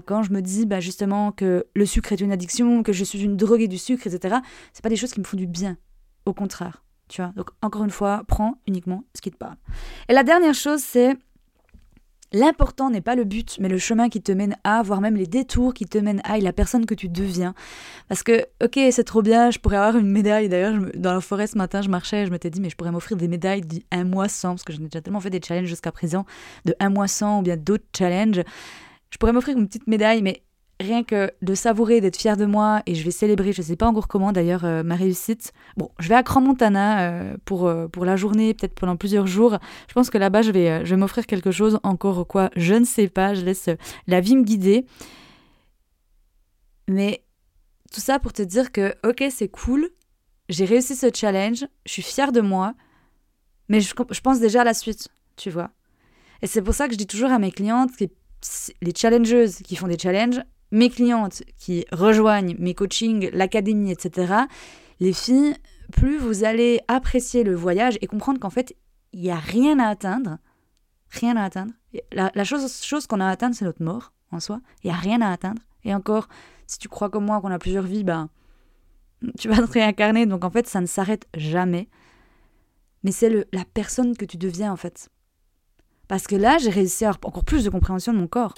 quand 0.00 0.22
je 0.22 0.32
me 0.32 0.40
dis 0.40 0.66
bah, 0.66 0.80
justement 0.80 1.32
que 1.32 1.66
le 1.74 1.86
sucre 1.86 2.12
est 2.12 2.20
une 2.20 2.32
addiction, 2.32 2.82
que 2.82 2.92
je 2.92 3.04
suis 3.04 3.22
une 3.22 3.36
droguée 3.36 3.68
du 3.68 3.78
sucre, 3.78 4.06
etc. 4.06 4.36
C'est 4.72 4.82
pas 4.82 4.88
des 4.88 4.96
choses 4.96 5.12
qui 5.12 5.20
me 5.20 5.24
font 5.24 5.36
du 5.36 5.46
bien. 5.46 5.76
Au 6.24 6.32
contraire. 6.32 6.84
Tu 7.08 7.20
vois 7.20 7.32
Donc, 7.36 7.50
encore 7.60 7.84
une 7.84 7.90
fois, 7.90 8.22
prends 8.26 8.58
uniquement 8.66 9.04
ce 9.14 9.20
qui 9.20 9.30
te 9.30 9.36
parle. 9.36 9.56
Et 10.08 10.14
la 10.14 10.22
dernière 10.22 10.54
chose, 10.54 10.80
c'est 10.80 11.16
L'important 12.34 12.88
n'est 12.88 13.02
pas 13.02 13.14
le 13.14 13.24
but, 13.24 13.58
mais 13.60 13.68
le 13.68 13.76
chemin 13.76 14.08
qui 14.08 14.22
te 14.22 14.32
mène 14.32 14.56
à, 14.64 14.82
voire 14.82 15.02
même 15.02 15.16
les 15.16 15.26
détours 15.26 15.74
qui 15.74 15.84
te 15.84 15.98
mènent 15.98 16.22
à, 16.24 16.38
et 16.38 16.40
la 16.40 16.54
personne 16.54 16.86
que 16.86 16.94
tu 16.94 17.10
deviens. 17.10 17.54
Parce 18.08 18.22
que, 18.22 18.46
ok, 18.64 18.78
c'est 18.90 19.04
trop 19.04 19.20
bien, 19.20 19.50
je 19.50 19.58
pourrais 19.58 19.76
avoir 19.76 19.96
une 19.98 20.10
médaille. 20.10 20.48
D'ailleurs, 20.48 20.74
dans 20.94 21.12
la 21.12 21.20
forêt 21.20 21.46
ce 21.46 21.58
matin, 21.58 21.82
je 21.82 21.90
marchais 21.90 22.24
je 22.24 22.30
m'étais 22.30 22.48
dit, 22.48 22.60
mais 22.60 22.70
je 22.70 22.76
pourrais 22.76 22.90
m'offrir 22.90 23.18
des 23.18 23.28
médailles 23.28 23.60
d'un 23.60 24.04
mois 24.04 24.28
sans, 24.28 24.50
parce 24.50 24.64
que 24.64 24.72
j'en 24.72 24.80
ai 24.80 24.86
déjà 24.86 25.02
tellement 25.02 25.20
fait 25.20 25.30
des 25.30 25.42
challenges 25.46 25.68
jusqu'à 25.68 25.92
présent, 25.92 26.24
de 26.64 26.74
un 26.80 26.88
mois 26.88 27.08
sans 27.08 27.40
ou 27.40 27.42
bien 27.42 27.58
d'autres 27.58 27.84
challenges. 27.96 28.42
Pourrais 29.22 29.32
m'offrir 29.32 29.56
une 29.56 29.68
petite 29.68 29.86
médaille, 29.86 30.20
mais 30.20 30.42
rien 30.80 31.04
que 31.04 31.30
de 31.42 31.54
savourer, 31.54 32.00
d'être 32.00 32.16
fière 32.16 32.36
de 32.36 32.44
moi, 32.44 32.82
et 32.86 32.96
je 32.96 33.04
vais 33.04 33.12
célébrer, 33.12 33.52
je 33.52 33.62
ne 33.62 33.66
sais 33.66 33.76
pas 33.76 33.86
encore 33.86 34.08
comment 34.08 34.32
d'ailleurs, 34.32 34.64
euh, 34.64 34.82
ma 34.82 34.96
réussite. 34.96 35.52
Bon, 35.76 35.92
je 36.00 36.08
vais 36.08 36.16
à 36.16 36.24
Grand 36.24 36.40
Montana 36.40 37.02
euh, 37.02 37.36
pour, 37.44 37.68
euh, 37.68 37.86
pour 37.86 38.04
la 38.04 38.16
journée, 38.16 38.52
peut-être 38.52 38.74
pendant 38.74 38.96
plusieurs 38.96 39.28
jours. 39.28 39.58
Je 39.86 39.94
pense 39.94 40.10
que 40.10 40.18
là-bas, 40.18 40.42
je 40.42 40.50
vais, 40.50 40.84
je 40.84 40.90
vais 40.90 40.96
m'offrir 40.96 41.28
quelque 41.28 41.52
chose, 41.52 41.78
encore 41.84 42.26
quoi, 42.26 42.50
je 42.56 42.74
ne 42.74 42.84
sais 42.84 43.06
pas, 43.06 43.32
je 43.34 43.44
laisse 43.44 43.70
la 44.08 44.20
vie 44.20 44.34
me 44.34 44.42
guider. 44.42 44.86
Mais 46.88 47.22
tout 47.92 48.00
ça 48.00 48.18
pour 48.18 48.32
te 48.32 48.42
dire 48.42 48.72
que, 48.72 48.92
ok, 49.08 49.22
c'est 49.30 49.46
cool, 49.46 49.88
j'ai 50.48 50.64
réussi 50.64 50.96
ce 50.96 51.06
challenge, 51.14 51.64
je 51.86 51.92
suis 51.92 52.02
fière 52.02 52.32
de 52.32 52.40
moi, 52.40 52.74
mais 53.68 53.80
je, 53.80 53.94
pense 54.20 54.40
déjà 54.40 54.62
à 54.62 54.64
la 54.64 54.74
suite, 54.74 55.10
tu 55.36 55.48
vois. 55.48 55.70
Et 56.42 56.48
c'est 56.48 56.60
pour 56.60 56.74
ça 56.74 56.88
que 56.88 56.94
je 56.94 56.98
dis 56.98 57.06
toujours 57.06 57.30
à 57.30 57.38
mes 57.38 57.52
clientes 57.52 57.92
les 58.80 58.92
challengeuses 58.94 59.58
qui 59.58 59.76
font 59.76 59.88
des 59.88 59.98
challenges, 59.98 60.40
mes 60.70 60.90
clientes 60.90 61.42
qui 61.58 61.84
rejoignent 61.92 62.56
mes 62.58 62.74
coachings, 62.74 63.30
l'académie, 63.32 63.92
etc., 63.92 64.34
les 65.00 65.12
filles, 65.12 65.54
plus 65.92 66.18
vous 66.18 66.44
allez 66.44 66.80
apprécier 66.88 67.44
le 67.44 67.54
voyage 67.54 67.98
et 68.00 68.06
comprendre 68.06 68.40
qu'en 68.40 68.50
fait, 68.50 68.74
il 69.12 69.20
n'y 69.20 69.30
a 69.30 69.36
rien 69.36 69.78
à 69.78 69.88
atteindre. 69.88 70.38
Rien 71.10 71.36
à 71.36 71.44
atteindre. 71.44 71.72
La, 72.12 72.44
chose, 72.44 72.82
chose 72.82 73.06
qu'on 73.06 73.20
a 73.20 73.26
à 73.26 73.30
atteindre, 73.30 73.54
c'est 73.54 73.64
notre 73.64 73.82
mort 73.82 74.12
en 74.30 74.40
soi. 74.40 74.60
Il 74.82 74.90
n'y 74.90 74.96
a 74.96 74.98
rien 74.98 75.20
à 75.20 75.30
atteindre. 75.30 75.60
Et 75.84 75.94
encore, 75.94 76.28
si 76.66 76.78
tu 76.78 76.88
crois 76.88 77.10
comme 77.10 77.26
moi 77.26 77.40
qu'on 77.40 77.50
a 77.50 77.58
plusieurs 77.58 77.84
vies, 77.84 78.04
ben, 78.04 78.30
tu 79.38 79.48
vas 79.48 79.56
te 79.56 79.72
réincarner. 79.72 80.24
Donc 80.24 80.44
en 80.44 80.50
fait, 80.50 80.66
ça 80.66 80.80
ne 80.80 80.86
s'arrête 80.86 81.26
jamais. 81.34 81.88
Mais 83.02 83.12
c'est 83.12 83.46
la 83.52 83.64
personne 83.74 84.16
que 84.16 84.24
tu 84.24 84.38
deviens 84.38 84.72
en 84.72 84.76
fait. 84.76 85.10
Parce 86.12 86.26
que 86.26 86.36
là, 86.36 86.58
j'ai 86.58 86.68
réussi 86.68 87.06
à 87.06 87.08
avoir 87.08 87.20
encore 87.24 87.42
plus 87.42 87.64
de 87.64 87.70
compréhension 87.70 88.12
de 88.12 88.18
mon 88.18 88.26
corps. 88.26 88.52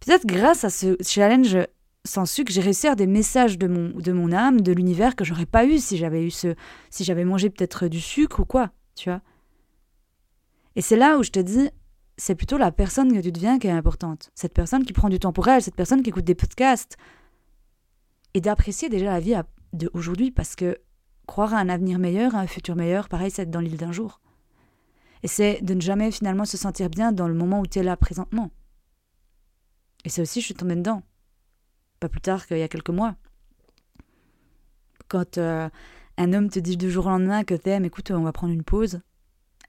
Peut-être 0.00 0.26
grâce 0.26 0.64
à 0.64 0.70
ce 0.70 0.96
challenge 1.00 1.56
sans 2.04 2.26
sucre, 2.26 2.50
j'ai 2.50 2.62
réussi 2.62 2.88
à 2.88 2.90
avoir 2.90 2.96
des 2.96 3.06
messages 3.06 3.56
de 3.58 3.68
mon, 3.68 3.90
de 3.90 4.10
mon 4.10 4.32
âme, 4.32 4.60
de 4.60 4.72
l'univers 4.72 5.14
que 5.14 5.24
j'aurais 5.24 5.46
pas 5.46 5.64
eu 5.66 5.78
si 5.78 5.96
j'avais 5.96 6.26
eu 6.26 6.32
ce, 6.32 6.56
si 6.90 7.04
j'avais 7.04 7.24
mangé 7.24 7.48
peut-être 7.48 7.86
du 7.86 8.00
sucre 8.00 8.40
ou 8.40 8.44
quoi, 8.44 8.72
tu 8.96 9.08
vois. 9.08 9.20
Et 10.74 10.80
c'est 10.80 10.96
là 10.96 11.16
où 11.16 11.22
je 11.22 11.30
te 11.30 11.38
dis, 11.38 11.70
c'est 12.16 12.34
plutôt 12.34 12.58
la 12.58 12.72
personne 12.72 13.12
que 13.12 13.20
tu 13.20 13.30
deviens 13.30 13.60
qui 13.60 13.68
est 13.68 13.70
importante. 13.70 14.32
Cette 14.34 14.52
personne 14.52 14.84
qui 14.84 14.92
prend 14.92 15.08
du 15.08 15.20
temps 15.20 15.32
pour 15.32 15.46
elle, 15.46 15.62
cette 15.62 15.76
personne 15.76 16.02
qui 16.02 16.10
écoute 16.10 16.24
des 16.24 16.34
podcasts. 16.34 16.96
Et 18.34 18.40
d'apprécier 18.40 18.88
déjà 18.88 19.12
la 19.12 19.20
vie 19.20 19.36
d'aujourd'hui 19.72 20.32
parce 20.32 20.56
que 20.56 20.76
croire 21.28 21.54
à 21.54 21.58
un 21.58 21.68
avenir 21.68 22.00
meilleur, 22.00 22.34
à 22.34 22.40
un 22.40 22.48
futur 22.48 22.74
meilleur, 22.74 23.08
pareil, 23.08 23.30
c'est 23.30 23.42
être 23.42 23.50
dans 23.52 23.60
l'île 23.60 23.76
d'un 23.76 23.92
jour. 23.92 24.20
Et 25.22 25.28
c'est 25.28 25.60
de 25.62 25.74
ne 25.74 25.80
jamais 25.80 26.10
finalement 26.10 26.44
se 26.44 26.56
sentir 26.56 26.90
bien 26.90 27.12
dans 27.12 27.28
le 27.28 27.34
moment 27.34 27.60
où 27.60 27.66
tu 27.66 27.78
es 27.78 27.82
là 27.82 27.96
présentement. 27.96 28.50
Et 30.04 30.08
c'est 30.08 30.22
aussi, 30.22 30.40
je 30.40 30.46
suis 30.46 30.54
tombée 30.54 30.76
dedans. 30.76 31.02
Pas 32.00 32.08
plus 32.08 32.20
tard 32.20 32.46
qu'il 32.46 32.58
y 32.58 32.62
a 32.62 32.68
quelques 32.68 32.90
mois. 32.90 33.16
Quand 35.08 35.38
euh, 35.38 35.68
un 36.16 36.32
homme 36.32 36.50
te 36.50 36.58
dit 36.58 36.76
du 36.76 36.90
jour 36.90 37.06
au 37.06 37.10
lendemain 37.10 37.44
que 37.44 37.54
t'aimes, 37.54 37.84
écoute, 37.84 38.10
on 38.10 38.22
va 38.22 38.32
prendre 38.32 38.52
une 38.52 38.64
pause, 38.64 39.00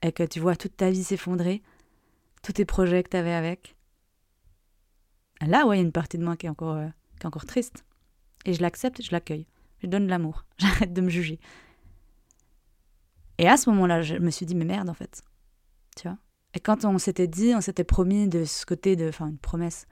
et 0.02 0.12
que 0.12 0.22
tu 0.22 0.40
vois 0.40 0.56
toute 0.56 0.76
ta 0.76 0.90
vie 0.90 1.04
s'effondrer, 1.04 1.62
tous 2.42 2.52
tes 2.52 2.64
projets 2.64 3.02
que 3.02 3.10
t'avais 3.10 3.32
avec. 3.32 3.76
Là, 5.40 5.66
ouais, 5.66 5.76
il 5.76 5.80
y 5.80 5.82
a 5.82 5.84
une 5.84 5.92
partie 5.92 6.18
de 6.18 6.24
moi 6.24 6.36
qui 6.36 6.46
est 6.46 6.48
encore, 6.48 6.76
euh, 6.76 6.88
qui 7.18 7.24
est 7.24 7.26
encore 7.26 7.46
triste. 7.46 7.84
Et 8.44 8.54
je 8.54 8.62
l'accepte, 8.62 9.02
je 9.02 9.12
l'accueille. 9.12 9.46
Je 9.82 9.86
donne 9.86 10.06
de 10.06 10.10
l'amour. 10.10 10.44
J'arrête 10.58 10.92
de 10.92 11.00
me 11.00 11.08
juger. 11.08 11.38
Et 13.38 13.48
à 13.48 13.56
ce 13.56 13.70
moment-là, 13.70 14.02
je 14.02 14.16
me 14.16 14.30
suis 14.30 14.46
dit, 14.46 14.54
mais 14.54 14.64
merde, 14.64 14.88
en 14.88 14.94
fait. 14.94 15.22
Et 16.54 16.60
quand 16.60 16.84
on 16.84 16.98
s'était 16.98 17.26
dit, 17.26 17.54
on 17.54 17.60
s'était 17.60 17.84
promis 17.84 18.28
de 18.28 18.44
ce 18.44 18.64
côté 18.64 18.96
de. 18.96 19.08
Enfin, 19.08 19.28
une 19.28 19.38
promesse. 19.38 19.86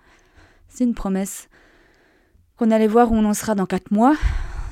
C'est 0.68 0.84
une 0.84 0.94
promesse 0.94 1.48
qu'on 2.56 2.70
allait 2.70 2.86
voir 2.86 3.12
où 3.12 3.14
on 3.14 3.24
en 3.24 3.34
sera 3.34 3.54
dans 3.54 3.66
quatre 3.66 3.90
mois. 3.90 4.16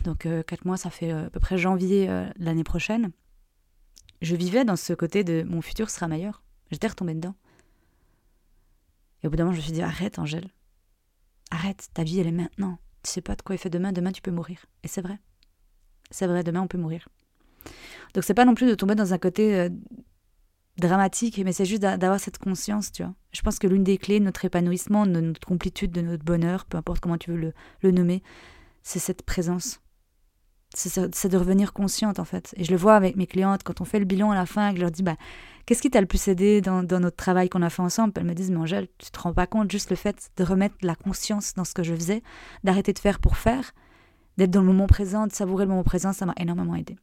Donc, 0.05 0.27
euh, 0.27 0.42
quatre 0.42 0.64
mois, 0.64 0.77
ça 0.77 0.90
fait 0.90 1.12
euh, 1.12 1.27
à 1.27 1.31
peu 1.31 1.40
près 1.40 1.59
janvier 1.59 2.09
euh, 2.09 2.27
l'année 2.37 2.64
prochaine. 2.64 3.11
Je 4.23 4.37
vivais 4.37 4.64
dans 4.64 4.77
ce 4.77 4.92
côté 4.92 5.25
de 5.25 5.42
mon 5.42 5.61
futur 5.61 5.90
sera 5.90 6.09
meilleur. 6.09 6.42
J'étais 6.70 6.87
retombée 6.87 7.14
dedans. 7.14 7.35
Et 9.23 9.27
au 9.27 9.31
bout 9.31 9.37
d'un 9.37 9.44
moment, 9.44 9.55
je 9.55 9.61
me 9.61 9.64
suis 9.64 9.73
dit 9.73 9.83
arrête, 9.83 10.18
Angèle. 10.18 10.49
Arrête, 11.51 11.88
ta 11.94 12.03
vie, 12.03 12.20
elle 12.20 12.27
est 12.27 12.33
maintenant. 12.33 12.79
Tu 13.03 13.11
sais 13.11 13.20
pas 13.20 13.37
de 13.37 13.42
quoi 13.42 13.55
il 13.55 13.59
fait 13.59 13.70
demain. 13.70 13.92
Demain, 13.92 14.12
tu 14.12 14.23
peux 14.23 14.31
mourir. 14.31 14.66
Et 14.83 14.88
c'est 14.88 15.03
vrai. 15.03 15.18
C'est 16.11 16.27
vrai, 16.27 16.42
demain, 16.42 16.62
on 16.62 16.68
peut 16.68 16.79
mourir. 16.79 17.09
Donc, 18.14 18.25
c'est 18.25 18.35
pas 18.35 18.44
non 18.44 18.55
plus 18.55 18.66
de 18.66 18.75
tomber 18.75 18.94
dans 18.94 19.12
un 19.12 19.18
côté 19.18 19.68
dramatique, 20.79 21.41
mais 21.45 21.53
c'est 21.53 21.65
juste 21.65 21.83
d'avoir 21.83 22.19
cette 22.19 22.39
conscience, 22.39 22.91
tu 22.91 23.03
vois. 23.03 23.15
Je 23.33 23.43
pense 23.43 23.59
que 23.59 23.67
l'une 23.67 23.85
des 23.85 23.99
clés 23.99 24.19
de 24.19 24.25
notre 24.25 24.45
épanouissement, 24.45 25.07
de 25.07 25.21
notre 25.21 25.47
complétude, 25.47 25.93
de 25.93 26.01
notre 26.01 26.25
bonheur, 26.25 26.65
peu 26.65 26.77
importe 26.77 27.01
comment 27.01 27.19
tu 27.19 27.31
veux 27.31 27.53
le, 27.83 27.91
nommer, 27.91 28.23
c'est 28.83 28.99
cette 28.99 29.23
présence. 29.23 29.81
C'est 30.77 31.29
de 31.29 31.37
revenir 31.37 31.73
consciente, 31.73 32.19
en 32.19 32.25
fait. 32.25 32.53
Et 32.57 32.65
je 32.65 32.73
le 32.73 32.77
vois 32.77 32.97
avec 32.97 33.15
mes 33.15 33.29
clientes, 33.29 33.63
quand 33.63 33.81
on 33.81 33.85
fait 33.85 34.01
le 34.01 34.05
bilan 34.05 34.33
à 34.33 34.35
la 34.35 34.47
fin, 34.47 34.71
que 34.71 34.77
je 34.77 34.81
leur 34.81 34.91
dis, 34.91 35.05
bah, 35.05 35.17
qu'est-ce 35.67 35.81
qui 35.81 35.91
t'a 35.91 36.01
le 36.01 36.09
plus 36.09 36.27
aidé 36.27 36.61
dans, 36.61 36.83
notre 36.83 37.17
travail 37.17 37.49
qu'on 37.49 37.63
a 37.63 37.71
fait 37.71 37.83
ensemble? 37.83 38.13
Elles 38.17 38.25
me 38.25 38.35
disent, 38.35 38.51
mais 38.51 38.57
Angèle, 38.57 38.89
tu 38.99 39.13
te 39.13 39.21
rends 39.21 39.33
pas 39.33 39.47
compte, 39.47 39.71
juste 39.71 39.91
le 39.91 39.97
fait 39.97 40.31
de 40.37 40.43
remettre 40.43 40.75
la 40.83 40.97
conscience 40.97 41.55
dans 41.55 41.65
ce 41.65 41.75
que 41.75 41.85
je 41.85 41.95
faisais, 41.95 42.25
d'arrêter 42.65 42.93
de 42.93 42.99
faire 42.99 43.21
pour 43.21 43.37
faire, 43.37 43.73
d'être 44.37 44.51
dans 44.51 44.63
le 44.63 44.67
moment 44.67 44.89
présent, 44.89 45.29
de 45.29 45.33
savourer 45.33 45.65
le 45.65 45.71
moment 45.71 45.85
présent, 45.85 46.13
ça 46.13 46.27
m'a 46.27 46.35
énormément 46.39 46.75
aidé. 46.75 46.97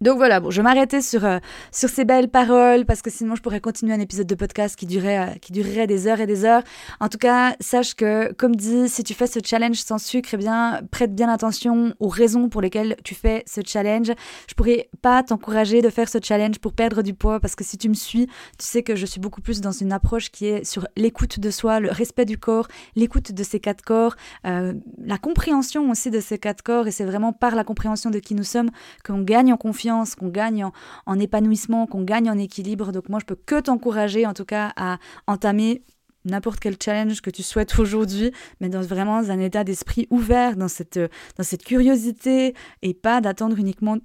Donc 0.00 0.16
voilà, 0.16 0.38
bon, 0.38 0.50
je 0.50 0.62
m'arrêtais 0.62 1.02
sur, 1.02 1.24
euh, 1.24 1.38
sur 1.72 1.88
ces 1.88 2.04
belles 2.04 2.28
paroles 2.28 2.84
parce 2.86 3.02
que 3.02 3.10
sinon 3.10 3.34
je 3.34 3.42
pourrais 3.42 3.60
continuer 3.60 3.94
un 3.94 4.00
épisode 4.00 4.28
de 4.28 4.34
podcast 4.36 4.76
qui 4.76 4.86
durerait, 4.86 5.18
euh, 5.18 5.38
qui 5.40 5.52
durerait 5.52 5.88
des 5.88 6.06
heures 6.06 6.20
et 6.20 6.26
des 6.26 6.44
heures. 6.44 6.62
En 7.00 7.08
tout 7.08 7.18
cas, 7.18 7.56
sache 7.58 7.94
que, 7.94 8.32
comme 8.34 8.54
dit, 8.54 8.88
si 8.88 9.02
tu 9.02 9.14
fais 9.14 9.26
ce 9.26 9.40
challenge 9.44 9.76
sans 9.76 9.98
sucre, 9.98 10.30
eh 10.34 10.36
bien, 10.36 10.82
prête 10.92 11.14
bien 11.14 11.28
attention 11.28 11.94
aux 11.98 12.08
raisons 12.08 12.48
pour 12.48 12.60
lesquelles 12.60 12.96
tu 13.02 13.16
fais 13.16 13.42
ce 13.46 13.60
challenge. 13.64 14.12
Je 14.48 14.54
pourrais 14.54 14.88
pas 15.02 15.24
t'encourager 15.24 15.82
de 15.82 15.90
faire 15.90 16.08
ce 16.08 16.18
challenge 16.22 16.60
pour 16.60 16.74
perdre 16.74 17.02
du 17.02 17.14
poids 17.14 17.40
parce 17.40 17.56
que 17.56 17.64
si 17.64 17.76
tu 17.76 17.88
me 17.88 17.94
suis, 17.94 18.26
tu 18.26 18.66
sais 18.66 18.84
que 18.84 18.94
je 18.94 19.04
suis 19.04 19.20
beaucoup 19.20 19.40
plus 19.40 19.60
dans 19.60 19.72
une 19.72 19.92
approche 19.92 20.30
qui 20.30 20.46
est 20.46 20.64
sur 20.64 20.86
l'écoute 20.96 21.40
de 21.40 21.50
soi, 21.50 21.80
le 21.80 21.90
respect 21.90 22.24
du 22.24 22.38
corps, 22.38 22.68
l'écoute 22.94 23.32
de 23.32 23.42
ces 23.42 23.58
quatre 23.58 23.82
corps, 23.82 24.14
euh, 24.46 24.74
la 25.04 25.18
compréhension 25.18 25.90
aussi 25.90 26.12
de 26.12 26.20
ces 26.20 26.38
quatre 26.38 26.62
corps 26.62 26.86
et 26.86 26.92
c'est 26.92 27.04
vraiment 27.04 27.32
par 27.32 27.56
la 27.56 27.64
compréhension 27.64 28.10
de 28.10 28.20
qui 28.20 28.36
nous 28.36 28.44
sommes 28.44 28.70
qu'on 29.04 29.22
gagne 29.22 29.52
en 29.52 29.56
confiance 29.56 29.87
qu'on 30.18 30.28
gagne 30.28 30.64
en, 30.64 30.72
en 31.06 31.18
épanouissement, 31.18 31.86
qu'on 31.86 32.02
gagne 32.02 32.30
en 32.30 32.38
équilibre. 32.38 32.92
Donc 32.92 33.08
moi, 33.08 33.18
je 33.20 33.26
peux 33.26 33.36
que 33.36 33.60
t'encourager 33.60 34.26
en 34.26 34.34
tout 34.34 34.44
cas 34.44 34.72
à 34.76 34.98
entamer 35.26 35.82
n'importe 36.24 36.60
quel 36.60 36.76
challenge 36.82 37.20
que 37.20 37.30
tu 37.30 37.42
souhaites 37.42 37.78
aujourd'hui, 37.78 38.32
mais 38.60 38.68
dans 38.68 38.82
vraiment 38.82 39.16
un 39.16 39.38
état 39.38 39.64
d'esprit 39.64 40.06
ouvert, 40.10 40.56
dans 40.56 40.68
cette, 40.68 40.98
dans 40.98 41.44
cette 41.44 41.64
curiosité 41.64 42.54
et 42.82 42.94
pas 42.94 43.20
d'attendre 43.20 43.58
uniquement 43.58 43.98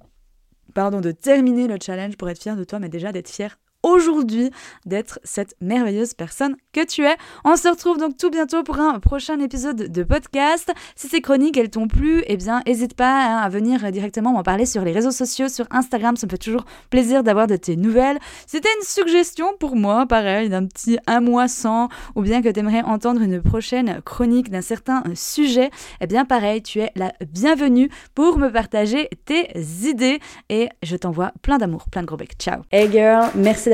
pardon, 0.74 1.00
de 1.00 1.12
terminer 1.12 1.68
le 1.68 1.78
challenge 1.80 2.16
pour 2.16 2.28
être 2.28 2.42
fier 2.42 2.56
de 2.56 2.64
toi, 2.64 2.78
mais 2.78 2.88
déjà 2.88 3.12
d'être 3.12 3.30
fier 3.30 3.58
aujourd'hui 3.84 4.50
d'être 4.86 5.20
cette 5.22 5.54
merveilleuse 5.60 6.14
personne 6.14 6.56
que 6.72 6.84
tu 6.84 7.04
es. 7.04 7.14
On 7.44 7.54
se 7.54 7.68
retrouve 7.68 7.98
donc 7.98 8.16
tout 8.16 8.30
bientôt 8.30 8.64
pour 8.64 8.80
un 8.80 8.98
prochain 8.98 9.38
épisode 9.38 9.92
de 9.92 10.02
podcast. 10.02 10.72
Si 10.96 11.06
ces 11.06 11.20
chroniques 11.20 11.56
elles 11.56 11.70
t'ont 11.70 11.86
plu, 11.86 12.24
eh 12.26 12.36
bien 12.36 12.62
n'hésite 12.66 12.94
pas 12.94 13.26
hein, 13.26 13.36
à 13.36 13.48
venir 13.48 13.92
directement 13.92 14.32
m'en 14.32 14.42
parler 14.42 14.66
sur 14.66 14.82
les 14.82 14.92
réseaux 14.92 15.12
sociaux, 15.12 15.48
sur 15.48 15.66
Instagram, 15.70 16.16
ça 16.16 16.26
me 16.26 16.30
fait 16.30 16.38
toujours 16.38 16.64
plaisir 16.90 17.22
d'avoir 17.22 17.46
de 17.46 17.56
tes 17.56 17.76
nouvelles. 17.76 18.18
C'était 18.46 18.70
une 18.80 18.86
suggestion 18.86 19.46
pour 19.60 19.76
moi, 19.76 20.06
pareil, 20.06 20.48
d'un 20.48 20.66
petit 20.66 20.98
un 21.06 21.20
mois 21.20 21.48
sans, 21.48 21.88
ou 22.14 22.22
bien 22.22 22.42
que 22.42 22.48
tu 22.48 22.60
aimerais 22.60 22.82
entendre 22.82 23.20
une 23.20 23.42
prochaine 23.42 24.00
chronique 24.04 24.50
d'un 24.50 24.62
certain 24.62 25.02
sujet, 25.14 25.70
eh 26.00 26.06
bien 26.06 26.24
pareil, 26.24 26.62
tu 26.62 26.80
es 26.80 26.90
la 26.96 27.12
bienvenue 27.30 27.90
pour 28.14 28.38
me 28.38 28.48
partager 28.50 29.10
tes 29.26 29.48
idées 29.84 30.20
et 30.48 30.70
je 30.82 30.96
t'envoie 30.96 31.32
plein 31.42 31.58
d'amour, 31.58 31.84
plein 31.90 32.00
de 32.00 32.06
gros 32.06 32.16
becs. 32.16 32.36
Ciao. 32.38 32.62
Hey 32.72 32.90
girl, 32.90 33.30
merci 33.34 33.73